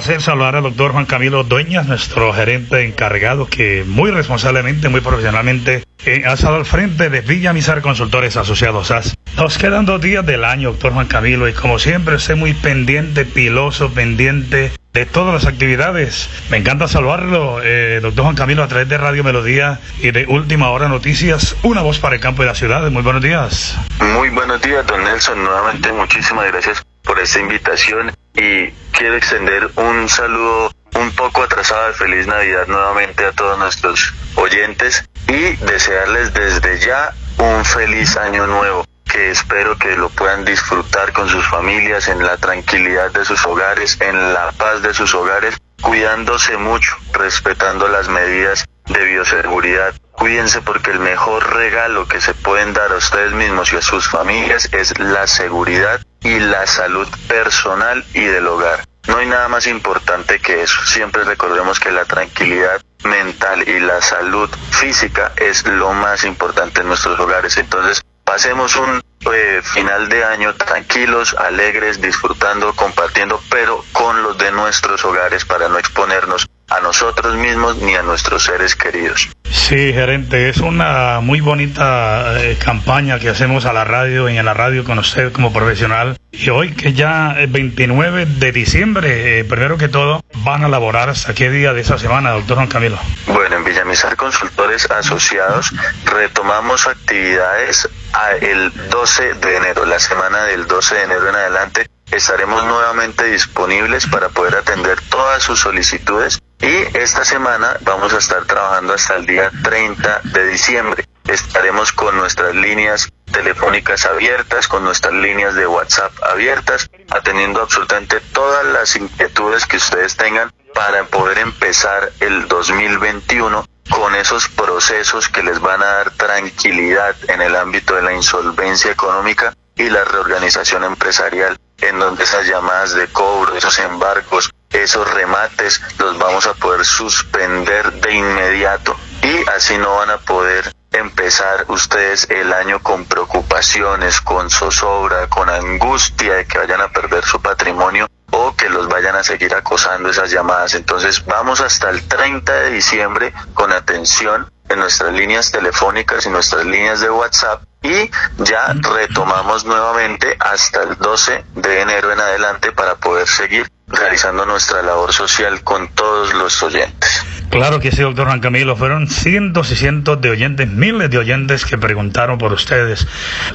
Placer 0.07 0.21
saludar 0.21 0.55
al 0.55 0.63
doctor 0.63 0.93
Juan 0.93 1.05
Camilo 1.05 1.43
Dueñas, 1.43 1.85
nuestro 1.85 2.31
gerente 2.31 2.85
encargado 2.85 3.45
que 3.49 3.83
muy 3.85 4.09
responsablemente, 4.09 4.87
muy 4.87 5.01
profesionalmente 5.01 5.83
eh, 6.05 6.23
ha 6.25 6.31
estado 6.31 6.55
al 6.55 6.65
frente 6.65 7.09
de 7.09 7.19
Villa 7.19 7.51
Mizar 7.51 7.81
Consultores 7.81 8.37
Asociados 8.37 8.87
SAS. 8.87 9.17
Nos 9.35 9.57
quedan 9.57 9.85
dos 9.85 9.99
días 9.99 10.25
del 10.25 10.45
año, 10.45 10.69
doctor 10.69 10.93
Juan 10.93 11.07
Camilo, 11.07 11.49
y 11.49 11.53
como 11.53 11.77
siempre, 11.77 12.15
esté 12.15 12.35
muy 12.35 12.53
pendiente, 12.53 13.25
piloso, 13.25 13.91
pendiente 13.91 14.71
de 14.93 15.05
todas 15.05 15.33
las 15.33 15.45
actividades. 15.45 16.29
Me 16.49 16.55
encanta 16.55 16.87
saludarlo, 16.87 17.59
eh, 17.61 17.99
doctor 18.01 18.23
Juan 18.23 18.37
Camilo, 18.37 18.63
a 18.63 18.69
través 18.69 18.87
de 18.87 18.97
Radio 18.97 19.25
Melodía 19.25 19.81
y 19.99 20.11
de 20.11 20.25
Última 20.25 20.69
Hora 20.69 20.87
Noticias, 20.87 21.57
una 21.63 21.81
voz 21.81 21.99
para 21.99 22.15
el 22.15 22.21
campo 22.21 22.43
de 22.43 22.47
la 22.47 22.55
ciudad. 22.55 22.89
Muy 22.91 23.03
buenos 23.03 23.21
días. 23.21 23.77
Muy 23.99 24.29
buenos 24.29 24.61
días, 24.61 24.87
don 24.87 25.03
Nelson. 25.03 25.43
Nuevamente, 25.43 25.91
muchísimas 25.91 26.47
gracias 26.47 26.86
por 27.07 27.19
esta 27.19 27.39
invitación 27.39 28.13
y 28.35 28.69
quiero 28.91 29.15
extender 29.15 29.69
un 29.77 30.09
saludo 30.09 30.71
un 30.95 31.11
poco 31.15 31.43
atrasado 31.43 31.87
de 31.87 31.93
feliz 31.93 32.27
Navidad 32.27 32.67
nuevamente 32.67 33.25
a 33.25 33.31
todos 33.31 33.57
nuestros 33.57 34.13
oyentes 34.35 35.07
y 35.27 35.55
desearles 35.55 36.33
desde 36.33 36.79
ya 36.79 37.13
un 37.37 37.63
feliz 37.63 38.17
año 38.17 38.45
nuevo 38.45 38.85
que 39.05 39.31
espero 39.31 39.77
que 39.77 39.95
lo 39.95 40.09
puedan 40.09 40.43
disfrutar 40.43 41.13
con 41.13 41.29
sus 41.29 41.47
familias 41.47 42.09
en 42.09 42.23
la 42.25 42.35
tranquilidad 42.37 43.11
de 43.11 43.23
sus 43.23 43.45
hogares, 43.45 43.97
en 44.01 44.33
la 44.33 44.51
paz 44.51 44.81
de 44.81 44.93
sus 44.93 45.15
hogares, 45.15 45.57
cuidándose 45.81 46.57
mucho, 46.57 46.97
respetando 47.13 47.87
las 47.87 48.09
medidas 48.09 48.65
de 48.85 49.05
bioseguridad. 49.05 49.93
Cuídense 50.11 50.61
porque 50.61 50.91
el 50.91 50.99
mejor 50.99 51.55
regalo 51.55 52.07
que 52.07 52.19
se 52.19 52.33
pueden 52.33 52.73
dar 52.73 52.91
a 52.91 52.97
ustedes 52.97 53.31
mismos 53.33 53.71
y 53.71 53.77
a 53.77 53.81
sus 53.81 54.09
familias 54.09 54.67
es 54.73 54.97
la 54.99 55.25
seguridad 55.27 56.01
y 56.27 56.41
la 56.41 56.67
salud 56.67 57.07
personal 57.29 58.03
y 58.13 58.25
del 58.25 58.47
hogar. 58.47 58.83
No 59.07 59.17
hay 59.17 59.27
nada 59.27 59.47
más 59.47 59.65
importante 59.65 60.39
que 60.39 60.61
eso. 60.61 60.83
Siempre 60.83 61.23
recordemos 61.23 61.79
que 61.79 61.89
la 61.89 62.03
tranquilidad 62.03 62.81
mental 63.05 63.65
y 63.65 63.79
la 63.79 64.01
salud 64.01 64.49
física 64.71 65.31
es 65.37 65.65
lo 65.65 65.93
más 65.93 66.25
importante 66.25 66.81
en 66.81 66.87
nuestros 66.87 67.17
hogares. 67.17 67.55
Entonces, 67.55 68.01
pasemos 68.25 68.75
un 68.75 69.01
eh, 69.31 69.61
final 69.63 70.09
de 70.09 70.25
año 70.25 70.53
tranquilos, 70.55 71.33
alegres, 71.33 72.01
disfrutando, 72.01 72.73
compartiendo, 72.73 73.41
pero 73.49 73.85
con 73.93 74.21
los 74.21 74.37
de 74.37 74.51
nuestros 74.51 75.05
hogares 75.05 75.45
para 75.45 75.69
no 75.69 75.79
exponernos 75.79 76.45
a 76.69 76.79
nosotros 76.81 77.35
mismos 77.35 77.77
ni 77.77 77.95
a 77.95 78.01
nuestros 78.01 78.43
seres 78.43 78.75
queridos. 78.75 79.29
Sí, 79.49 79.93
gerente, 79.93 80.49
es 80.49 80.57
una 80.57 81.19
muy 81.21 81.39
bonita 81.39 82.41
eh, 82.41 82.57
campaña 82.57 83.19
que 83.19 83.29
hacemos 83.29 83.65
a 83.65 83.73
la 83.73 83.85
radio 83.85 84.29
y 84.29 84.37
en 84.37 84.45
la 84.45 84.53
radio 84.53 84.83
con 84.83 84.99
usted 84.99 85.31
como 85.31 85.53
profesional. 85.53 86.17
Y 86.31 86.49
hoy 86.49 86.73
que 86.73 86.93
ya 86.93 87.35
es 87.39 87.51
29 87.51 88.25
de 88.25 88.51
diciembre, 88.51 89.39
eh, 89.39 89.45
primero 89.45 89.77
que 89.77 89.87
todo, 89.87 90.21
van 90.43 90.63
a 90.63 90.67
laborar 90.67 91.09
hasta 91.09 91.33
qué 91.33 91.49
día 91.49 91.73
de 91.73 91.81
esa 91.81 91.97
semana, 91.97 92.31
doctor 92.31 92.57
Juan 92.57 92.67
Camilo. 92.67 92.99
Bueno, 93.27 93.55
en 93.55 93.63
Villamizar 93.63 94.15
Consultores 94.15 94.89
Asociados 94.91 95.73
retomamos 96.05 96.87
actividades 96.87 97.89
a 98.13 98.31
el 98.33 98.71
12 98.89 99.35
de 99.35 99.57
enero, 99.57 99.85
la 99.85 99.99
semana 99.99 100.43
del 100.43 100.67
12 100.67 100.95
de 100.95 101.03
enero 101.03 101.29
en 101.29 101.35
adelante. 101.35 101.89
Estaremos 102.11 102.63
nuevamente 102.65 103.25
disponibles 103.25 104.07
para 104.07 104.29
poder 104.29 104.55
atender 104.55 104.97
todas 105.09 105.43
sus 105.43 105.59
solicitudes 105.59 106.39
y 106.61 106.97
esta 106.97 107.23
semana 107.23 107.77
vamos 107.81 108.13
a 108.13 108.17
estar 108.17 108.45
trabajando 108.45 108.93
hasta 108.93 109.15
el 109.15 109.25
día 109.25 109.51
30 109.63 110.21
de 110.23 110.47
diciembre. 110.47 111.05
Estaremos 111.27 111.91
con 111.91 112.17
nuestras 112.17 112.55
líneas 112.55 113.09
telefónicas 113.31 114.05
abiertas, 114.05 114.67
con 114.67 114.83
nuestras 114.83 115.13
líneas 115.13 115.55
de 115.55 115.67
WhatsApp 115.67 116.11
abiertas, 116.23 116.89
atendiendo 117.11 117.61
absolutamente 117.61 118.19
todas 118.33 118.65
las 118.65 118.95
inquietudes 118.95 119.65
que 119.65 119.77
ustedes 119.77 120.15
tengan 120.15 120.51
para 120.73 121.03
poder 121.05 121.39
empezar 121.39 122.11
el 122.19 122.47
2021 122.47 123.65
con 123.89 124.15
esos 124.15 124.47
procesos 124.49 125.29
que 125.29 125.43
les 125.43 125.59
van 125.59 125.81
a 125.81 125.85
dar 125.85 126.11
tranquilidad 126.11 127.15
en 127.27 127.41
el 127.41 127.55
ámbito 127.55 127.95
de 127.95 128.01
la 128.01 128.13
insolvencia 128.13 128.91
económica 128.91 129.53
y 129.75 129.89
la 129.89 130.03
reorganización 130.05 130.83
empresarial, 130.83 131.57
en 131.79 131.99
donde 131.99 132.23
esas 132.23 132.47
llamadas 132.47 132.95
de 132.95 133.07
cobro, 133.07 133.55
esos 133.55 133.77
embargos, 133.79 134.49
esos 134.69 135.11
remates 135.13 135.81
los 135.99 136.17
vamos 136.17 136.45
a 136.45 136.53
poder 136.53 136.85
suspender 136.85 137.93
de 137.93 138.13
inmediato 138.13 138.95
y 139.21 139.49
así 139.49 139.77
no 139.77 139.95
van 139.95 140.09
a 140.09 140.17
poder 140.17 140.71
empezar 140.91 141.65
ustedes 141.67 142.27
el 142.29 142.53
año 142.53 142.79
con 142.81 143.05
preocupaciones, 143.05 144.21
con 144.21 144.49
zozobra, 144.49 145.27
con 145.27 145.49
angustia 145.49 146.35
de 146.35 146.45
que 146.45 146.57
vayan 146.57 146.81
a 146.81 146.89
perder 146.89 147.23
su 147.25 147.41
patrimonio 147.41 148.07
o 148.31 148.55
que 148.55 148.69
los 148.69 148.87
vayan 148.87 149.15
a 149.15 149.23
seguir 149.23 149.53
acosando 149.53 150.09
esas 150.09 150.31
llamadas. 150.31 150.73
Entonces 150.73 151.25
vamos 151.25 151.61
hasta 151.61 151.89
el 151.89 152.07
30 152.07 152.53
de 152.53 152.71
diciembre 152.71 153.33
con 153.53 153.71
atención 153.71 154.51
en 154.69 154.79
nuestras 154.79 155.13
líneas 155.13 155.51
telefónicas 155.51 156.25
y 156.25 156.29
nuestras 156.29 156.65
líneas 156.65 156.99
de 156.99 157.09
WhatsApp 157.09 157.63
y 157.83 158.09
ya 158.43 158.73
retomamos 158.73 159.65
nuevamente 159.65 160.35
hasta 160.39 160.83
el 160.83 160.97
12 160.97 161.43
de 161.55 161.81
enero 161.81 162.11
en 162.11 162.19
adelante 162.19 162.71
para 162.71 162.95
poder 162.95 163.27
seguir 163.27 163.67
realizando 163.87 164.45
nuestra 164.45 164.81
labor 164.81 165.13
social 165.13 165.63
con 165.63 165.87
todos 165.89 166.33
los 166.33 166.61
oyentes. 166.61 167.25
Claro 167.49 167.79
que 167.79 167.91
sí, 167.91 168.01
doctor 168.01 168.27
Juan 168.27 168.41
Camilo. 168.41 168.75
Fueron 168.75 169.07
cientos 169.07 169.71
y 169.71 169.77
cientos 169.77 170.19
de 170.19 170.29
oyentes, 170.29 170.67
miles 170.67 171.09
de 171.09 171.17
oyentes 171.17 171.63
que 171.63 171.77
preguntaron 171.77 172.37
por 172.37 172.51
ustedes. 172.51 173.07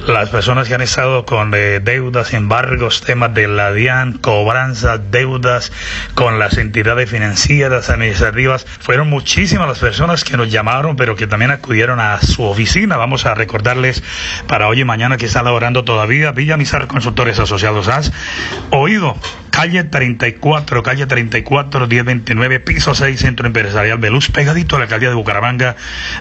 Las 0.07 0.29
personas 0.29 0.67
que 0.67 0.73
han 0.73 0.81
estado 0.81 1.25
con 1.25 1.53
eh, 1.53 1.79
deudas, 1.79 2.33
embargos, 2.33 3.01
temas 3.01 3.35
de 3.35 3.47
la 3.47 3.71
DIAN, 3.71 4.17
cobranzas, 4.17 4.99
deudas 5.11 5.71
con 6.15 6.39
las 6.39 6.57
entidades 6.57 7.07
financieras, 7.07 7.91
administrativas. 7.91 8.65
Fueron 8.79 9.09
muchísimas 9.09 9.67
las 9.67 9.79
personas 9.79 10.23
que 10.23 10.37
nos 10.37 10.51
llamaron, 10.51 10.95
pero 10.95 11.15
que 11.15 11.27
también 11.27 11.51
acudieron 11.51 11.99
a 11.99 12.19
su 12.19 12.43
oficina. 12.43 12.97
Vamos 12.97 13.27
a 13.27 13.35
recordarles 13.35 14.03
para 14.47 14.67
hoy 14.67 14.81
y 14.81 14.85
mañana 14.85 15.17
que 15.17 15.25
está 15.25 15.43
laborando 15.43 15.83
todavía 15.83 16.31
Villa 16.31 16.57
Mizar 16.57 16.87
Consultores 16.87 17.39
Asociados. 17.39 17.87
¿Has 17.87 18.11
oído 18.69 19.15
calle 19.53 19.83
34, 19.83 20.81
calle 20.81 21.05
34, 21.05 21.87
1029, 21.87 22.59
piso 22.59 22.95
6, 22.95 23.19
Centro 23.19 23.45
Empresarial 23.45 23.99
Beluz, 23.99 24.31
pegadito 24.31 24.75
a 24.75 24.79
la 24.79 24.85
alcaldía 24.85 25.09
de 25.09 25.15
Bucaramanga. 25.15 25.75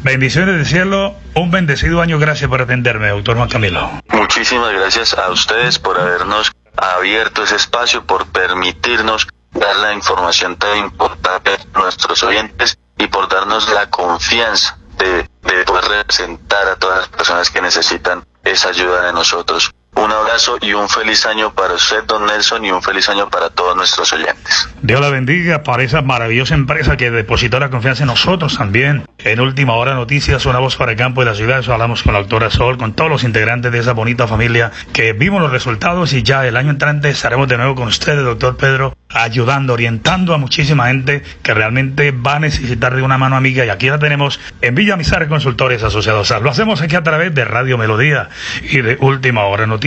Bendiciones 0.02 0.58
de 0.58 0.66
cielo, 0.66 1.16
un 1.36 1.52
bendecido 1.52 2.02
año. 2.02 2.07
Gracias 2.16 2.50
por 2.50 2.62
atenderme, 2.62 3.10
doctor 3.10 3.36
Juan 3.36 3.50
Camilo. 3.50 3.92
Muchísimas 4.10 4.74
gracias 4.74 5.14
a 5.14 5.30
ustedes 5.30 5.78
por 5.78 6.00
habernos 6.00 6.54
abierto 6.78 7.44
ese 7.44 7.58
espacio, 7.58 8.06
por 8.06 8.28
permitirnos 8.28 9.28
dar 9.52 9.76
la 9.76 9.94
información 9.94 10.56
tan 10.56 10.78
importante 10.78 11.52
a 11.52 11.80
nuestros 11.80 12.24
oyentes 12.24 12.78
y 12.98 13.08
por 13.08 13.28
darnos 13.28 13.70
la 13.74 13.90
confianza 13.90 14.78
de, 14.98 15.28
de 15.44 15.64
poder 15.66 15.86
representar 15.86 16.68
a 16.68 16.76
todas 16.78 17.00
las 17.00 17.08
personas 17.10 17.50
que 17.50 17.62
necesitan 17.62 18.26
esa 18.44 18.70
ayuda 18.70 19.08
de 19.08 19.14
nosotros. 19.14 19.72
Un 19.98 20.12
abrazo 20.12 20.60
y 20.62 20.74
un 20.74 20.88
feliz 20.88 21.26
año 21.26 21.52
para 21.52 21.74
usted, 21.74 22.04
don 22.06 22.28
Nelson, 22.28 22.64
y 22.64 22.72
un 22.72 22.84
feliz 22.84 23.10
año 23.10 23.28
para 23.32 23.50
todos 23.50 23.76
nuestros 23.76 24.14
oyentes. 24.14 24.70
Dios 24.84 25.02
la 25.02 25.10
bendiga 25.10 25.64
para 25.64 25.82
esa 25.82 26.04
maravillosa 26.04 26.54
empresa 26.54 26.98
que 26.98 27.10
depositó 27.10 27.60
la 27.60 27.72
confianza 27.72 28.04
en 28.04 28.08
nosotros 28.08 28.56
también. 28.60 29.08
En 29.18 29.40
última 29.40 29.74
hora 29.74 29.96
noticias, 29.96 30.46
una 30.46 30.60
voz 30.60 30.76
para 30.76 30.92
el 30.92 30.98
campo 31.00 31.22
de 31.22 31.32
la 31.32 31.34
ciudad. 31.34 31.68
Hablamos 31.68 32.04
con 32.04 32.14
la 32.14 32.20
doctora 32.20 32.52
Sol, 32.52 32.78
con 32.78 32.94
todos 32.94 33.10
los 33.10 33.24
integrantes 33.24 33.72
de 33.72 33.80
esa 33.80 33.94
bonita 33.94 34.28
familia 34.28 34.72
que 34.94 35.14
vimos 35.14 35.42
los 35.42 35.52
resultados 35.52 36.14
y 36.14 36.22
ya 36.22 36.46
el 36.46 36.58
año 36.58 36.70
entrante 36.70 37.10
estaremos 37.10 37.48
de 37.48 37.58
nuevo 37.58 37.74
con 37.74 37.88
ustedes, 37.88 38.24
doctor 38.24 38.56
Pedro, 38.56 38.96
ayudando, 39.10 39.74
orientando 39.74 40.36
a 40.36 40.38
muchísima 40.38 40.90
gente 40.90 41.24
que 41.42 41.56
realmente 41.56 42.12
va 42.12 42.36
a 42.36 42.40
necesitar 42.40 42.96
de 42.96 43.02
una 43.02 43.18
mano 43.18 43.36
amiga. 43.36 43.66
Y 43.66 43.70
aquí 43.70 43.90
la 43.90 43.98
tenemos 43.98 44.40
en 44.62 44.76
Villa 44.76 44.96
Mizar 44.96 45.28
Consultores 45.28 45.82
Asociados. 45.82 46.30
Lo 46.44 46.52
hacemos 46.52 46.82
aquí 46.84 46.96
a 46.96 47.02
través 47.02 47.34
de 47.34 47.46
Radio 47.46 47.80
Melodía 47.80 48.30
y 48.62 48.82
de 48.82 48.98
Última 49.02 49.46
Hora 49.46 49.66
Noticias 49.66 49.87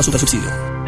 Vigilado 0.00 0.02
Super 0.02 0.20
Subsidio. 0.20 0.80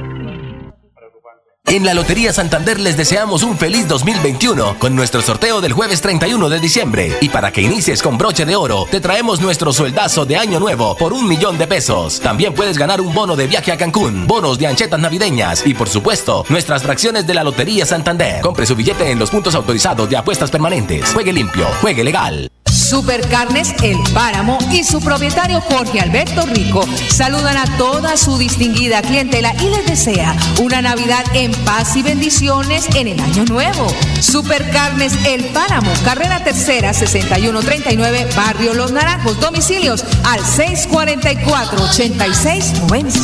En 1.65 1.87
la 1.87 1.95
Lotería 1.95 2.35
Santander 2.35 2.79
les 2.79 2.99
deseamos 2.99 3.43
un 3.43 3.57
feliz 3.57 3.89
2021 3.89 4.79
con 4.79 4.95
nuestro 4.95 5.23
sorteo 5.23 5.63
del 5.63 5.73
jueves 5.73 6.03
31 6.03 6.51
de 6.51 6.61
diciembre. 6.61 7.17
Y 7.23 7.31
para 7.31 7.51
que 7.51 7.63
inicies 7.63 8.03
con 8.03 8.19
broche 8.19 8.45
de 8.45 8.57
oro, 8.57 8.87
te 8.91 9.01
traemos 9.01 9.41
nuestro 9.41 9.73
sueldazo 9.73 10.27
de 10.27 10.37
año 10.37 10.61
nuevo 10.61 10.95
por 10.99 11.15
un 11.15 11.27
millón 11.27 11.57
de 11.57 11.67
pesos. 11.67 12.21
También 12.21 12.53
puedes 12.53 12.77
ganar 12.77 13.01
un 13.01 13.15
bono 13.15 13.37
de 13.37 13.47
viaje 13.47 13.73
a 13.73 13.79
Cancún, 13.79 14.27
bonos 14.27 14.59
de 14.59 14.67
anchetas 14.67 15.01
navideñas 15.01 15.67
y 15.67 15.73
por 15.73 15.89
supuesto, 15.89 16.45
nuestras 16.51 16.83
fracciones 16.83 17.27
de 17.27 17.35
la 17.35 17.45
Lotería 17.45 17.87
Santander. 17.87 18.43
Compre 18.43 18.67
su 18.67 18.77
billete 18.77 19.11
en 19.11 19.19
los 19.19 19.31
puntos 19.31 19.55
autorizados 19.55 20.11
de 20.11 20.17
apuestas 20.19 20.51
permanentes. 20.51 21.11
Juegue 21.15 21.33
limpio, 21.33 21.67
juegue 21.81 22.05
legal. 22.05 22.51
Supercarnes 22.93 23.75
El 23.83 23.97
Páramo 24.13 24.59
y 24.71 24.85
su 24.85 25.01
propietario 25.01 25.63
Jorge 25.63 25.99
Alberto 25.99 26.45
Rico 26.45 26.85
saludan 27.09 27.57
a 27.57 27.65
toda 27.79 28.19
su 28.19 28.37
distinguida 28.37 29.01
clientela 29.01 29.55
y 29.63 29.71
les 29.71 29.87
desea 29.87 30.37
una 30.61 30.83
Navidad 30.83 31.25
en 31.33 31.53
paz 31.65 31.97
y 31.97 32.03
bendiciones 32.03 32.95
en 32.95 33.09
el 33.09 33.19
año 33.19 33.47
nuevo. 33.47 33.87
Supercarnes 34.21 35.15
El 35.25 35.43
Páramo, 35.47 35.91
carrera 36.05 36.45
tercera 36.45 36.93
6139, 36.93 38.29
Barrio 38.37 38.75
Los 38.75 38.93
Naranjos, 38.93 39.41
domicilios 39.41 40.05
al 40.25 40.45
644 40.45 41.85
8690. 41.85 43.19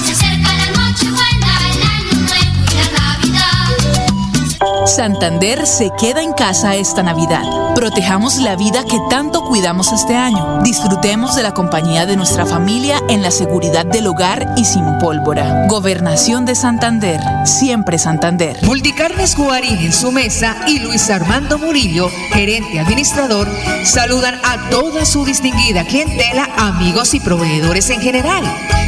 Santander 4.86 5.66
se 5.66 5.90
queda 6.00 6.22
en 6.22 6.32
casa 6.32 6.74
esta 6.74 7.02
Navidad. 7.02 7.67
Protejamos 7.78 8.38
la 8.38 8.56
vida 8.56 8.84
que 8.84 8.98
tanto 9.08 9.44
cuidamos 9.44 9.92
este 9.92 10.16
año. 10.16 10.58
Disfrutemos 10.64 11.36
de 11.36 11.44
la 11.44 11.54
compañía 11.54 12.06
de 12.06 12.16
nuestra 12.16 12.44
familia 12.44 13.00
en 13.08 13.22
la 13.22 13.30
seguridad 13.30 13.86
del 13.86 14.08
hogar 14.08 14.52
y 14.56 14.64
sin 14.64 14.98
pólvora. 14.98 15.68
Gobernación 15.68 16.44
de 16.44 16.56
Santander, 16.56 17.20
siempre 17.44 18.00
Santander. 18.00 18.58
Multicarnes 18.64 19.36
Guarín 19.36 19.78
en 19.78 19.92
su 19.92 20.10
mesa 20.10 20.56
y 20.66 20.80
Luis 20.80 21.08
Armando 21.08 21.56
Murillo, 21.56 22.10
gerente 22.32 22.80
administrador, 22.80 23.48
saludan 23.84 24.40
a 24.42 24.70
toda 24.70 25.04
su 25.04 25.24
distinguida 25.24 25.84
clientela, 25.84 26.48
amigos 26.56 27.14
y 27.14 27.20
proveedores 27.20 27.90
en 27.90 28.00
general. 28.00 28.42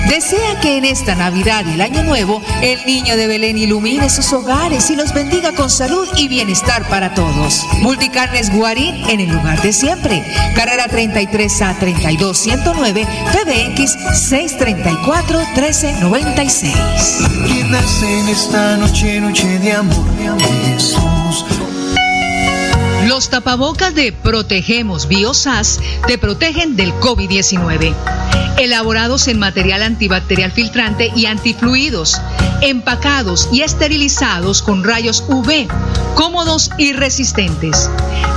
Desea 0.09 0.59
que 0.61 0.79
en 0.79 0.85
esta 0.85 1.14
Navidad 1.14 1.64
y 1.66 1.74
el 1.74 1.81
Año 1.81 2.03
Nuevo 2.03 2.42
el 2.62 2.85
niño 2.87 3.16
de 3.16 3.29
Belén 3.29 3.57
ilumine 3.57 4.11
sus 4.11 4.33
hogares 4.33 4.90
y 4.90 4.96
los 4.96 5.14
bendiga 5.14 5.53
con 5.53 5.70
salud 5.70 6.09
y 6.16 6.26
bienestar 6.26 6.88
para 6.88 7.14
todos. 7.14 7.64
Multicarnes 7.83 8.53
Guarín 8.53 8.80
en 8.88 9.21
el 9.21 9.31
lugar 9.31 9.61
de 9.62 9.73
siempre. 9.73 10.25
Carrera 10.55 10.88
33 10.88 11.62
a 11.62 11.79
32 11.79 12.38
109 12.38 13.07
PBX 13.33 13.97
634 14.29 15.38
1396. 15.55 16.75
Quien 17.47 17.71
nace 17.71 18.21
en 18.21 18.29
esta 18.29 18.77
noche, 18.77 19.21
noche 19.21 19.59
de 19.59 19.73
amor, 19.73 20.05
de 20.16 20.73
Jesús. 20.73 21.45
Los 23.21 23.29
tapabocas 23.29 23.95
de 23.95 24.13
Protegemos 24.13 25.07
Biosas 25.07 25.79
te 26.07 26.17
protegen 26.17 26.75
del 26.75 26.95
COVID-19 27.01 27.95
elaborados 28.61 29.27
en 29.29 29.39
material 29.39 29.83
antibacterial 29.83 30.51
filtrante 30.53 31.11
y 31.17 31.25
antifluidos, 31.27 32.21
empacados 32.61 33.49
y 33.53 33.63
esterilizados 33.63 34.61
con 34.63 34.85
rayos 34.85 35.25
UV, 35.29 35.67
cómodos 36.15 36.71
y 36.77 36.93
resistentes. 36.93 37.89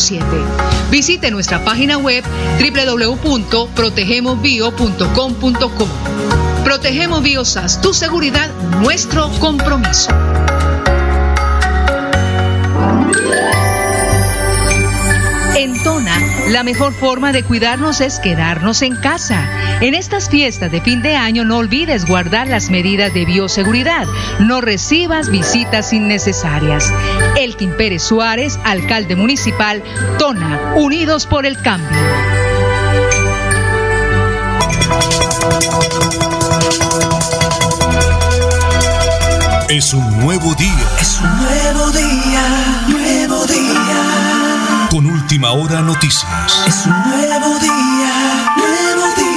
304-113-8207. 0.08 0.90
Visite 0.90 1.30
nuestra 1.32 1.64
página 1.64 1.98
web 1.98 2.24
www.protegemosbio.com 2.60 5.36
Protegemos 6.64 7.24
Biosas, 7.24 7.82
tu 7.82 7.94
seguridad, 7.94 8.50
nuestro 8.82 9.30
compromiso. 9.40 10.12
La 16.50 16.64
mejor 16.64 16.94
forma 16.94 17.32
de 17.32 17.44
cuidarnos 17.44 18.02
es 18.02 18.20
quedarnos 18.20 18.82
en 18.82 18.96
casa. 18.96 19.80
En 19.82 19.94
estas 19.94 20.30
fiestas 20.30 20.72
de 20.72 20.82
fin 20.82 21.02
de 21.02 21.16
año 21.16 21.44
no 21.44 21.58
olvides 21.58 22.06
guardar 22.06 22.48
las 22.48 22.70
medidas 22.70 23.14
de 23.14 23.26
bioseguridad. 23.26 24.08
No 24.40 24.62
recibas 24.62 25.30
visitas 25.30 25.94
innecesarias. 25.94 26.92
Elkin 27.38 27.72
Pérez 27.72 28.04
Suárez, 28.04 28.60
alcalde 28.64 29.16
municipal, 29.16 29.84
Tona, 30.18 30.74
Unidos 30.76 31.28
por 31.28 31.46
el 31.46 31.62
Cambio. 31.62 31.98
Es 39.70 39.94
un 39.94 40.20
nuevo 40.22 40.56
día. 40.56 40.90
Es 41.02 41.20
un 41.20 41.38
nuevo 41.38 41.92
día, 41.92 42.86
nuevo 42.88 43.46
día. 43.46 44.17
Con 44.90 45.06
última 45.06 45.52
hora 45.52 45.82
noticias. 45.82 46.66
Es 46.66 46.86
un 46.86 46.94
nuevo 46.94 47.60
día, 47.60 48.54
nuevo 48.56 49.16
día. 49.16 49.28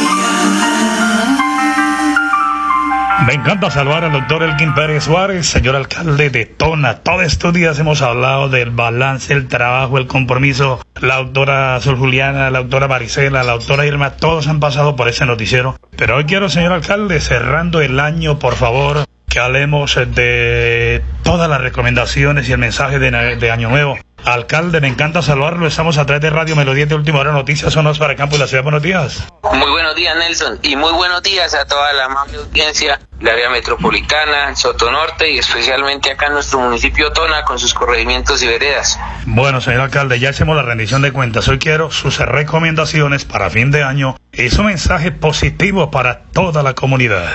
Me 3.27 3.35
encanta 3.35 3.71
saludar 3.71 4.05
al 4.05 4.13
doctor 4.13 4.45
Elkin 4.45 4.75
Pérez 4.75 5.05
Suárez, 5.05 5.47
señor 5.47 5.77
alcalde 5.77 6.31
de 6.31 6.47
Tona. 6.47 6.99
Todos 6.99 7.23
estos 7.23 7.53
días 7.53 7.79
hemos 7.79 8.01
hablado 8.01 8.49
del 8.49 8.71
balance, 8.71 9.33
el 9.33 9.49
trabajo, 9.49 9.99
el 9.99 10.07
compromiso. 10.07 10.81
La 11.01 11.17
doctora 11.17 11.81
Sol 11.81 11.97
Juliana, 11.97 12.51
la 12.51 12.61
doctora 12.61 12.87
Maricela, 12.89 13.43
la 13.43 13.53
doctora 13.53 13.87
Irma, 13.87 14.13
todos 14.13 14.47
han 14.47 14.61
pasado 14.61 14.95
por 14.97 15.09
ese 15.09 15.27
noticiero. 15.27 15.77
Pero 15.97 16.17
hoy 16.17 16.25
quiero, 16.25 16.49
señor 16.49 16.73
alcalde, 16.73 17.21
cerrando 17.21 17.81
el 17.81 17.99
año, 17.99 18.39
por 18.39 18.55
favor, 18.55 19.05
que 19.29 19.41
hablemos 19.41 19.97
de 19.97 21.03
todas 21.23 21.49
las 21.49 21.61
recomendaciones 21.61 22.49
y 22.49 22.53
el 22.53 22.59
mensaje 22.59 22.99
de, 22.99 23.37
de 23.37 23.51
Año 23.51 23.69
Nuevo. 23.69 23.97
Alcalde, 24.25 24.81
me 24.81 24.89
encanta 24.89 25.23
saludarlo. 25.23 25.67
Estamos 25.67 25.99
a 25.99 26.07
través 26.07 26.23
de 26.23 26.31
Radio 26.31 26.55
Melodía 26.57 26.87
de 26.87 26.95
Última 26.95 27.21
Hora 27.21 27.33
Noticias. 27.33 27.73
Sonos 27.73 27.99
para 27.99 28.13
el 28.13 28.19
campo 28.19 28.37
y 28.37 28.39
la 28.39 28.47
ciudad. 28.47 28.63
Buenos 28.63 28.83
días. 28.83 29.27
Muy 29.43 29.71
buenos 29.71 29.97
días, 29.97 30.17
Nelson. 30.17 30.59
Y 30.63 30.77
muy 30.77 30.93
buenos 30.93 31.23
días 31.23 31.55
a 31.55 31.65
toda 31.65 31.93
la 31.93 32.05
amable 32.05 32.39
audiencia, 32.39 33.01
la 33.21 33.33
área 33.33 33.51
metropolitana, 33.51 34.55
Soto 34.55 34.91
Norte 34.91 35.31
y 35.31 35.39
especialmente 35.39 36.11
acá 36.11 36.27
en 36.27 36.35
nuestro 36.35 36.61
municipio 36.61 37.13
Tona 37.13 37.45
con 37.45 37.59
sus 37.59 37.75
corregimientos 37.75 38.43
y 38.43 38.47
veredas. 38.47 38.99
Bueno, 39.25 39.61
señor 39.61 39.81
alcalde, 39.81 40.21
ya 40.21 40.31
hacemos 40.31 40.57
la 40.57 40.63
rendición 40.63 41.03
de 41.03 41.13
cuentas. 41.13 41.49
Hoy 41.49 41.59
quiero 41.59 41.91
sus 41.91 42.19
recomendaciones 42.19 43.25
para 43.25 43.51
fin 43.51 43.71
de 43.71 43.83
año 43.83 44.17
y 44.33 44.51
su 44.51 44.63
mensaje 44.63 45.13
positivo 45.13 45.91
para 45.91 46.23
toda 46.33 46.63
la 46.63 46.75
comunidad. 46.75 47.33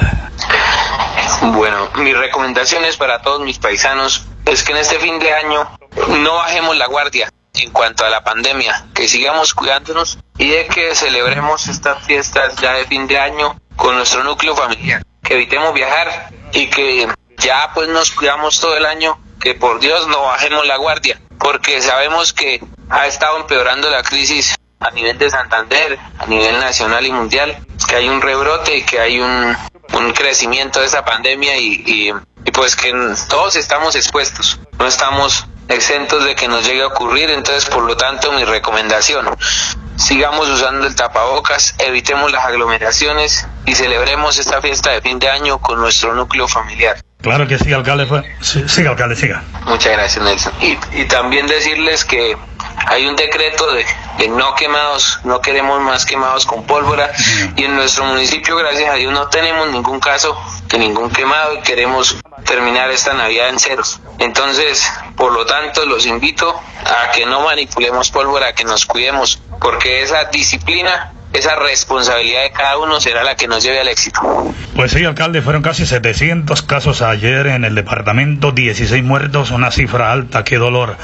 Bueno, 1.41 1.89
mis 1.98 2.17
recomendaciones 2.17 2.98
para 2.98 3.21
todos 3.21 3.41
mis 3.41 3.60
paisanos 3.60 4.28
es 4.45 4.63
que 4.63 4.71
en 4.71 4.78
este 4.78 5.00
fin 5.00 5.19
de 5.19 5.34
año 5.34 5.67
no 6.08 6.36
bajemos 6.36 6.78
la 6.78 6.88
guardia 6.88 7.30
en 7.54 7.72
cuanto 7.72 8.06
a 8.06 8.10
la 8.10 8.24
pandemia, 8.24 8.88
que 8.94 9.08
sigamos 9.08 9.54
cuidándonos 9.54 10.20
y 10.38 10.50
de 10.50 10.68
que 10.68 10.94
celebremos 10.96 11.68
estas 11.68 12.04
fiestas 12.04 12.56
ya 12.58 12.74
de 12.74 12.86
fin 12.86 13.08
de 13.08 13.18
año 13.18 13.60
con 13.76 13.96
nuestro 13.96 14.24
núcleo 14.24 14.56
familiar, 14.56 15.04
que 15.24 15.36
evitemos 15.36 15.74
viajar 15.74 16.30
y 16.52 16.70
que 16.70 17.08
ya 17.38 17.72
pues 17.74 17.88
nos 17.90 18.12
cuidamos 18.12 18.60
todo 18.60 18.76
el 18.78 18.86
año, 18.86 19.18
que 19.40 19.56
por 19.56 19.80
Dios 19.80 20.08
no 20.08 20.22
bajemos 20.24 20.66
la 20.66 20.78
guardia, 20.78 21.20
porque 21.40 21.82
sabemos 21.82 22.34
que 22.34 22.62
ha 22.90 23.08
estado 23.08 23.38
empeorando 23.38 23.90
la 23.90 24.04
crisis 24.04 24.56
a 24.80 24.92
nivel 24.92 25.18
de 25.18 25.30
Santander, 25.30 25.98
a 26.20 26.26
nivel 26.26 26.60
nacional 26.60 27.06
y 27.06 27.12
mundial, 27.12 27.58
que 27.88 27.96
hay 27.96 28.10
un 28.10 28.22
rebrote 28.22 28.78
y 28.78 28.84
que 28.84 29.00
hay 29.00 29.20
un, 29.20 29.58
un 29.94 30.14
crecimiento 30.14 30.82
de 30.82 30.88
esa 30.88 31.06
pandemia 31.06 31.58
y, 31.58 31.84
y, 31.86 32.14
y 32.46 32.52
pues 32.52 32.76
que 32.76 32.94
todos 33.30 33.56
estamos 33.56 33.96
expuestos, 33.96 34.60
no 34.78 34.86
estamos 34.86 35.48
exentos 35.69 36.23
de 36.25 36.36
que 36.36 36.47
nos 36.47 36.65
llegue 36.65 36.82
a 36.84 36.88
ocurrir, 36.88 37.30
entonces 37.30 37.65
por 37.65 37.84
lo 37.84 37.97
tanto 37.97 38.32
mi 38.32 38.43
recomendación, 38.43 39.25
sigamos 39.95 40.47
usando 40.49 40.88
el 40.88 40.95
tapabocas, 40.95 41.75
evitemos 41.80 42.32
las 42.32 42.45
aglomeraciones 42.45 43.47
y 43.65 43.75
celebremos 43.75 44.38
esta 44.38 44.62
fiesta 44.62 44.91
de 44.91 45.01
fin 45.01 45.19
de 45.19 45.30
año 45.30 45.60
con 45.60 45.80
nuestro 45.80 46.13
núcleo 46.13 46.47
familiar. 46.47 46.97
Claro 47.21 47.47
que 47.47 47.58
sí, 47.58 47.73
alcalde. 47.73 48.06
Fue. 48.06 48.23
Sí, 48.41 48.63
siga, 48.67 48.91
alcalde, 48.91 49.15
siga. 49.15 49.41
Muchas 49.65 49.93
gracias, 49.93 50.23
Nelson. 50.23 50.54
Y, 50.62 50.78
y 50.91 51.06
también 51.06 51.47
decirles 51.47 52.06
que 52.06 52.38
hay 52.88 53.08
un 53.08 53.15
decreto 53.15 53.71
de, 53.71 53.84
de, 54.19 54.28
no 54.28 54.54
quemados, 54.54 55.19
no 55.23 55.41
queremos 55.41 55.82
más 55.82 56.06
quemados 56.06 56.45
con 56.45 56.65
pólvora 56.67 57.12
y 57.56 57.63
en 57.63 57.75
nuestro 57.75 58.06
municipio, 58.06 58.56
gracias 58.58 58.91
a 58.91 58.93
Dios, 58.93 59.12
no 59.12 59.28
tenemos 59.28 59.67
ningún 59.69 59.99
caso 59.99 60.39
de 60.67 60.78
ningún 60.78 61.10
quemado 61.10 61.56
y 61.56 61.62
queremos 61.62 62.15
terminar 62.46 62.90
esta 62.92 63.14
Navidad 63.14 63.50
en 63.50 63.60
ceros. 63.60 64.00
Entonces, 64.20 64.90
por 65.18 65.34
lo 65.34 65.46
tanto, 65.46 65.86
los 65.86 66.06
invito 66.06 66.58
a 66.86 67.12
que 67.12 67.26
no 67.26 67.42
manipulemos 67.42 68.12
pólvora, 68.12 68.50
a 68.50 68.54
que 68.54 68.64
nos 68.64 68.86
cuidemos, 68.86 69.42
porque 69.60 70.02
esa 70.02 70.26
disciplina 70.26 71.12
esa 71.38 71.56
responsabilidad 71.56 72.43
de 72.43 72.52
cada 72.52 72.78
uno 72.78 73.00
será 73.02 73.24
la 73.24 73.36
que 73.36 73.48
nos 73.48 73.63
lleve 73.63 73.80
al 73.80 73.88
éxito. 73.88 74.21
Pues 74.76 74.91
sí, 74.91 75.04
alcalde, 75.04 75.41
fueron 75.41 75.62
casi 75.62 75.86
700 75.86 76.62
casos 76.62 77.02
ayer 77.02 77.48
en 77.48 77.65
el 77.65 77.76
departamento, 77.76 78.52
16 78.52 79.04
muertos, 79.04 79.52
una 79.52 79.71
cifra 79.71 80.12
alta, 80.12 80.43
qué 80.43 80.58
dolor. 80.58 80.98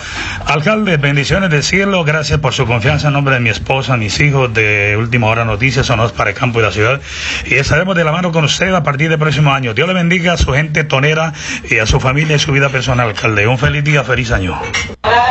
Alcalde, 0.45 0.97
bendiciones 0.97 1.49
del 1.49 1.63
cielo, 1.63 2.03
gracias 2.03 2.39
por 2.39 2.53
su 2.53 2.65
confianza 2.65 3.07
en 3.07 3.13
nombre 3.13 3.35
de 3.35 3.41
mi 3.41 3.49
esposa, 3.49 3.97
mis 3.97 4.19
hijos 4.19 4.53
de 4.53 4.95
Última 4.97 5.27
Hora 5.27 5.45
Noticias, 5.45 5.85
sonos 5.85 6.11
para 6.11 6.29
el 6.29 6.35
campo 6.35 6.59
y 6.59 6.63
la 6.63 6.71
ciudad. 6.71 7.01
Y 7.45 7.55
estaremos 7.55 7.95
de 7.95 8.03
la 8.03 8.11
mano 8.11 8.31
con 8.31 8.45
usted 8.45 8.73
a 8.73 8.83
partir 8.83 9.09
del 9.09 9.19
próximo 9.19 9.53
año. 9.53 9.73
Dios 9.73 9.87
le 9.87 9.93
bendiga 9.93 10.33
a 10.33 10.37
su 10.37 10.53
gente 10.53 10.83
tonera 10.83 11.33
y 11.69 11.79
a 11.79 11.85
su 11.85 11.99
familia 11.99 12.37
y 12.37 12.39
su 12.39 12.51
vida 12.51 12.69
personal, 12.69 13.09
alcalde. 13.09 13.47
Un 13.47 13.57
feliz 13.57 13.83
día, 13.83 14.03
feliz 14.03 14.31
año. 14.31 14.61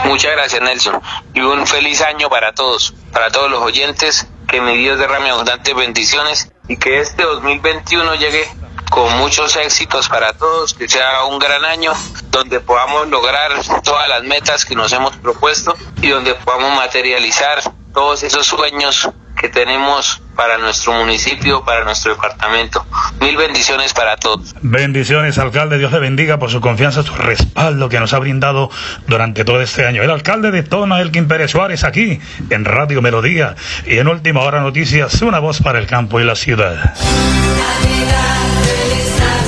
Muchas 0.04 0.32
gracias, 0.32 0.62
Nelson. 0.62 1.00
Y 1.34 1.40
un 1.40 1.66
feliz 1.66 2.00
año 2.02 2.28
para 2.28 2.52
todos, 2.52 2.94
para 3.12 3.30
todos 3.30 3.50
los 3.50 3.62
oyentes 3.62 4.26
que 4.50 4.60
mi 4.60 4.76
Dios 4.76 4.98
derrame 4.98 5.30
abundantes 5.30 5.74
bendiciones 5.76 6.50
y 6.66 6.76
que 6.76 6.98
este 6.98 7.22
2021 7.22 8.16
llegue 8.16 8.48
con 8.90 9.16
muchos 9.18 9.54
éxitos 9.54 10.08
para 10.08 10.32
todos, 10.32 10.74
que 10.74 10.88
sea 10.88 11.24
un 11.24 11.38
gran 11.38 11.64
año 11.64 11.92
donde 12.30 12.58
podamos 12.58 13.08
lograr 13.08 13.52
todas 13.84 14.08
las 14.08 14.24
metas 14.24 14.64
que 14.64 14.74
nos 14.74 14.92
hemos 14.92 15.16
propuesto 15.18 15.76
y 16.02 16.08
donde 16.08 16.34
podamos 16.34 16.76
materializar 16.76 17.62
todos 17.94 18.24
esos 18.24 18.46
sueños 18.46 19.08
que 19.40 19.48
tenemos 19.48 20.20
para 20.36 20.58
nuestro 20.58 20.92
municipio, 20.92 21.64
para 21.64 21.84
nuestro 21.84 22.12
departamento. 22.12 22.84
Mil 23.20 23.36
bendiciones 23.36 23.94
para 23.94 24.16
todos. 24.16 24.54
Bendiciones, 24.60 25.38
alcalde. 25.38 25.78
Dios 25.78 25.92
le 25.92 25.98
bendiga 25.98 26.38
por 26.38 26.50
su 26.50 26.60
confianza, 26.60 27.02
su 27.02 27.14
respaldo 27.14 27.88
que 27.88 27.98
nos 27.98 28.12
ha 28.12 28.18
brindado 28.18 28.70
durante 29.06 29.44
todo 29.44 29.60
este 29.62 29.86
año. 29.86 30.02
El 30.02 30.10
alcalde 30.10 30.50
de 30.50 30.62
Tona, 30.62 31.00
Elkin 31.00 31.26
Pérez 31.26 31.50
Suárez, 31.50 31.84
aquí 31.84 32.20
en 32.50 32.64
Radio 32.64 33.00
Melodía 33.00 33.56
y 33.86 33.98
en 33.98 34.08
Última 34.08 34.40
Hora 34.42 34.60
Noticias, 34.60 35.22
una 35.22 35.38
voz 35.38 35.62
para 35.62 35.78
el 35.78 35.86
campo 35.86 36.20
y 36.20 36.24
la 36.24 36.36
ciudad. 36.36 36.94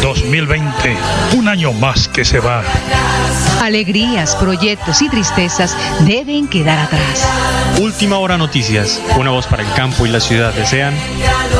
2020, 0.03 0.97
un 1.39 1.47
año 1.47 1.73
más 1.73 2.09
que 2.09 2.25
se 2.25 2.41
va. 2.41 2.65
Alegrías, 3.63 4.35
proyectos 4.35 5.01
y 5.01 5.09
tristezas 5.09 5.77
deben 6.05 6.49
quedar 6.49 6.79
atrás. 6.81 7.79
Última 7.81 8.19
hora 8.19 8.37
noticias, 8.37 9.01
una 9.17 9.31
voz 9.31 9.47
para 9.47 9.63
el 9.63 9.73
campo 9.75 10.05
y 10.05 10.11
la 10.11 10.19
ciudad 10.19 10.53
desean 10.55 10.93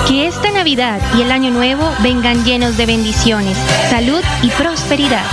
que 0.09 0.27
esta 0.27 0.51
Navidad 0.51 1.01
y 1.17 1.23
el 1.23 1.31
Año 1.31 1.53
Nuevo 1.53 1.89
vengan 2.03 2.45
llenos 2.45 2.77
de 2.77 2.87
bendiciones, 2.87 3.57
salud 3.89 4.21
y 4.43 4.51
prosperidad. 4.51 5.25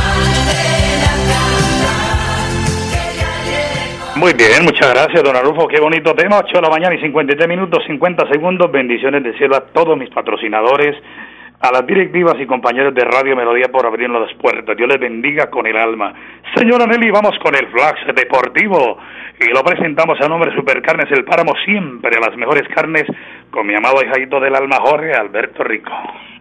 Muy 4.15 4.33
bien, 4.33 4.65
muchas 4.65 4.93
gracias, 4.93 5.23
don 5.23 5.35
Arulfo. 5.35 5.67
Qué 5.67 5.79
bonito 5.79 6.13
tema. 6.13 6.39
8 6.39 6.57
de 6.57 6.61
la 6.61 6.69
mañana 6.69 6.93
y 6.93 6.99
53 6.99 7.47
minutos, 7.47 7.81
50 7.87 8.27
segundos. 8.27 8.69
Bendiciones 8.69 9.23
de 9.23 9.35
cielo 9.37 9.55
a 9.55 9.61
todos 9.61 9.97
mis 9.97 10.09
patrocinadores, 10.09 10.95
a 11.61 11.71
las 11.71 11.85
directivas 11.85 12.35
y 12.39 12.45
compañeros 12.45 12.93
de 12.93 13.03
Radio 13.03 13.35
Melodía 13.35 13.67
por 13.71 13.85
abrirnos 13.85 14.21
las 14.21 14.33
puertas. 14.39 14.77
Dios 14.77 14.87
les 14.87 14.99
bendiga 14.99 15.49
con 15.49 15.67
el 15.67 15.75
alma. 15.75 16.13
Señora 16.55 16.85
Nelly, 16.85 17.11
vamos 17.11 17.37
con 17.39 17.53
el 17.53 17.67
flash 17.67 18.05
deportivo 18.15 18.97
y 19.39 19.53
lo 19.53 19.63
presentamos 19.63 20.19
a 20.21 20.27
nombre 20.27 20.51
de 20.51 20.57
Supercarnes 20.57 21.11
El 21.11 21.25
Páramo, 21.25 21.53
siempre 21.65 22.19
las 22.19 22.35
mejores 22.37 22.67
carnes, 22.73 23.05
con 23.51 23.67
mi 23.67 23.75
amado 23.75 23.97
hijito 24.03 24.39
del 24.39 24.55
alma 24.55 24.77
Jorge 24.81 25.13
Alberto 25.13 25.63
Rico. 25.63 25.91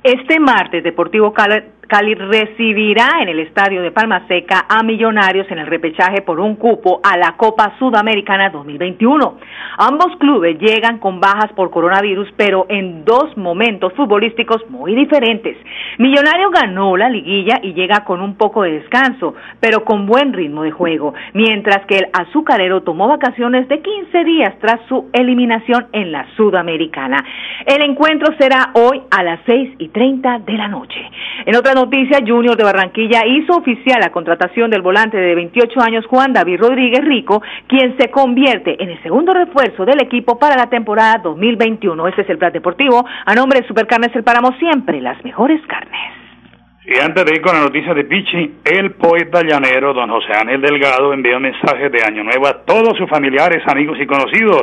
Este 0.09 0.41
martes, 0.41 0.83
Deportivo 0.83 1.35
Cali, 1.35 2.15
recibirá 2.15 3.21
en 3.21 3.29
el 3.29 3.41
estadio 3.41 3.83
de 3.83 3.91
Palma 3.91 4.27
Seca 4.27 4.65
a 4.67 4.83
Millonarios 4.83 5.51
en 5.51 5.59
el 5.59 5.67
repechaje 5.67 6.23
por 6.23 6.41
un 6.41 6.57
cupo 6.57 7.01
a 7.03 7.19
la 7.19 7.37
Copa 7.37 7.75
Sudamericana 7.79 8.49
2021. 8.49 9.39
Ambos 9.77 10.17
clubes 10.19 10.59
llegan 10.59 10.99
con 10.99 11.21
bajas 11.21 11.53
por 11.55 11.71
coronavirus, 11.71 12.29
pero 12.39 12.65
en 12.71 13.05
dos 13.05 13.37
momentos 13.37 13.93
futbolísticos 13.93 14.69
muy 14.71 14.95
diferentes. 14.95 15.59
Millonario 15.99 16.51
ganó 16.51 16.97
la 16.97 17.11
liguilla 17.11 17.59
y 17.63 17.75
llega 17.75 18.05
con 18.05 18.23
un 18.23 18.37
poco 18.37 18.63
de 18.63 18.81
descanso, 18.81 19.35
pero 19.61 19.85
con 19.85 20.07
buen 20.07 20.33
ritmo 20.33 20.63
de 20.63 20.71
juego, 20.71 21.13
mientras 21.35 21.85
que 21.87 21.99
el 21.99 22.07
azucarero 22.15 22.83
tomó 22.83 23.09
vacaciones 23.09 23.69
de 23.69 23.81
15 23.81 24.25
días 24.25 24.55
tras 24.61 24.81
su 24.89 25.11
eliminación 25.13 25.89
en 25.93 26.13
la 26.13 26.27
Sudamericana. 26.37 27.25
El 27.67 27.83
encuentro 27.83 28.35
será 28.39 28.71
hoy 28.75 29.03
a 29.11 29.23
las 29.23 29.41
6 29.47 29.75
y 29.79 29.89
30 29.89 29.98
de 29.99 30.53
la 30.53 30.69
noche. 30.69 31.11
En 31.45 31.57
otra 31.57 31.75
noticia, 31.75 32.21
Junior 32.25 32.57
de 32.57 32.63
Barranquilla 32.63 33.27
hizo 33.27 33.57
oficial 33.57 33.99
la 34.01 34.11
contratación 34.11 34.71
del 34.71 34.81
volante 34.81 35.17
de 35.17 35.35
28 35.35 35.81
años 35.81 36.07
Juan 36.07 36.33
David 36.33 36.61
Rodríguez 36.61 37.05
Rico, 37.05 37.43
quien 37.67 37.97
se 37.99 38.09
convierte 38.09 38.81
en 38.81 38.91
el 38.91 39.03
segundo 39.03 39.35
refuerzo 39.35 39.85
del 39.85 40.01
equipo 40.01 40.39
para 40.39 40.57
la 40.57 40.71
temporada 40.71 41.19
2021. 41.19 42.07
Este 42.09 42.23
es 42.23 42.31
el 42.31 42.39
plan 42.39 42.53
deportivo. 42.53 43.05
A 43.27 43.35
nombre 43.35 43.61
de 43.61 43.67
Supercarnes 43.67 44.15
El 44.15 44.23
Páramo, 44.23 44.53
siempre 44.61 45.01
las 45.01 45.23
mejores 45.25 45.61
carnes. 45.67 46.13
Y 46.87 47.01
antes 47.01 47.25
de 47.25 47.35
ir 47.35 47.43
con 47.43 47.55
la 47.55 47.63
noticia 47.63 47.93
de 47.93 48.05
Pichi, 48.05 48.55
el 48.65 48.93
poeta 48.93 49.43
llanero 49.43 49.93
don 49.93 50.09
José 50.11 50.33
Ángel 50.41 50.63
Delgado 50.63 51.13
envió 51.13 51.37
un 51.37 51.43
mensaje 51.43 51.91
de 51.91 52.03
Año 52.07 52.23
Nuevo 52.23 52.47
a 52.47 52.65
todos 52.65 52.97
sus 52.97 53.11
familiares, 53.11 53.63
amigos 53.67 53.99
y 54.01 54.07
conocidos. 54.07 54.63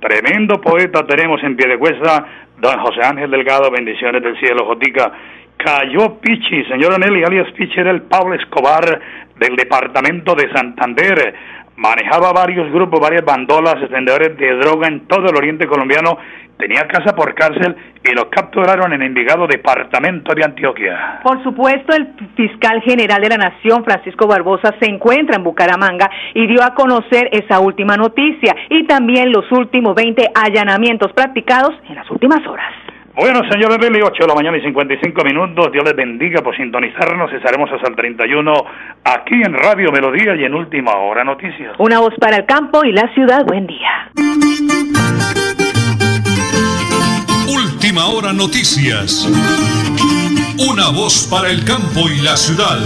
Tremendo 0.00 0.60
poeta 0.60 1.06
tenemos 1.06 1.42
en 1.42 1.56
pie 1.56 1.68
de 1.68 1.78
cuesta, 1.78 2.45
don 2.58 2.78
José 2.80 3.00
Ángel 3.04 3.30
Delgado, 3.30 3.70
bendiciones 3.70 4.22
del 4.22 4.38
cielo, 4.38 4.64
Jotica. 4.66 5.12
cayó 5.56 6.18
Pichi. 6.20 6.64
Señor 6.64 6.98
Nelly, 6.98 7.24
alias 7.24 7.50
Pichi 7.52 7.80
era 7.80 7.90
el 7.90 8.02
Pablo 8.02 8.34
Escobar 8.34 9.00
del 9.38 9.56
departamento 9.56 10.34
de 10.34 10.50
Santander. 10.52 11.34
Manejaba 11.76 12.32
varios 12.32 12.72
grupos, 12.72 13.00
varias 13.00 13.24
bandolas, 13.24 13.76
vendedores 13.90 14.36
de 14.38 14.56
droga 14.56 14.88
en 14.88 15.06
todo 15.06 15.26
el 15.28 15.36
oriente 15.36 15.66
colombiano. 15.66 16.16
Tenía 16.58 16.88
casa 16.88 17.14
por 17.14 17.34
cárcel 17.34 17.76
y 18.02 18.14
lo 18.14 18.30
capturaron 18.30 18.94
en 18.94 19.02
Envigado, 19.02 19.46
departamento 19.46 20.34
de 20.34 20.42
Antioquia. 20.42 21.20
Por 21.22 21.42
supuesto, 21.42 21.94
el 21.94 22.14
fiscal 22.34 22.80
general 22.80 23.20
de 23.20 23.28
la 23.28 23.36
Nación, 23.36 23.84
Francisco 23.84 24.26
Barbosa, 24.26 24.74
se 24.80 24.90
encuentra 24.90 25.36
en 25.36 25.44
Bucaramanga 25.44 26.08
y 26.32 26.46
dio 26.46 26.62
a 26.62 26.74
conocer 26.74 27.28
esa 27.32 27.60
última 27.60 27.98
noticia 27.98 28.56
y 28.70 28.86
también 28.86 29.30
los 29.30 29.44
últimos 29.52 29.94
20 29.94 30.30
allanamientos 30.34 31.12
practicados 31.12 31.74
en 31.90 31.96
las 31.96 32.10
últimas 32.10 32.46
horas. 32.46 32.72
Bueno, 33.16 33.40
señor 33.50 33.80
Billy, 33.80 34.02
8 34.02 34.14
de 34.20 34.26
la 34.26 34.34
mañana 34.34 34.58
y 34.58 34.60
55 34.60 35.24
minutos. 35.24 35.72
Dios 35.72 35.82
les 35.86 35.96
bendiga 35.96 36.42
por 36.42 36.54
sintonizarnos. 36.54 37.32
Estaremos 37.32 37.70
hasta 37.72 37.88
el 37.88 37.96
31 37.96 38.52
aquí 39.04 39.34
en 39.42 39.54
Radio 39.54 39.90
Melodía 39.90 40.36
y 40.36 40.44
en 40.44 40.54
Última 40.54 40.94
Hora 40.96 41.24
Noticias. 41.24 41.72
Una 41.78 42.00
voz 42.00 42.12
para 42.20 42.36
el 42.36 42.44
campo 42.44 42.84
y 42.84 42.92
la 42.92 43.10
ciudad. 43.14 43.42
Buen 43.46 43.66
día. 43.66 44.10
Última 47.48 48.04
Hora 48.04 48.34
Noticias. 48.34 49.26
Una 50.68 50.90
voz 50.90 51.26
para 51.30 51.48
el 51.48 51.64
campo 51.64 52.10
y 52.10 52.20
la 52.20 52.36
ciudad. 52.36 52.76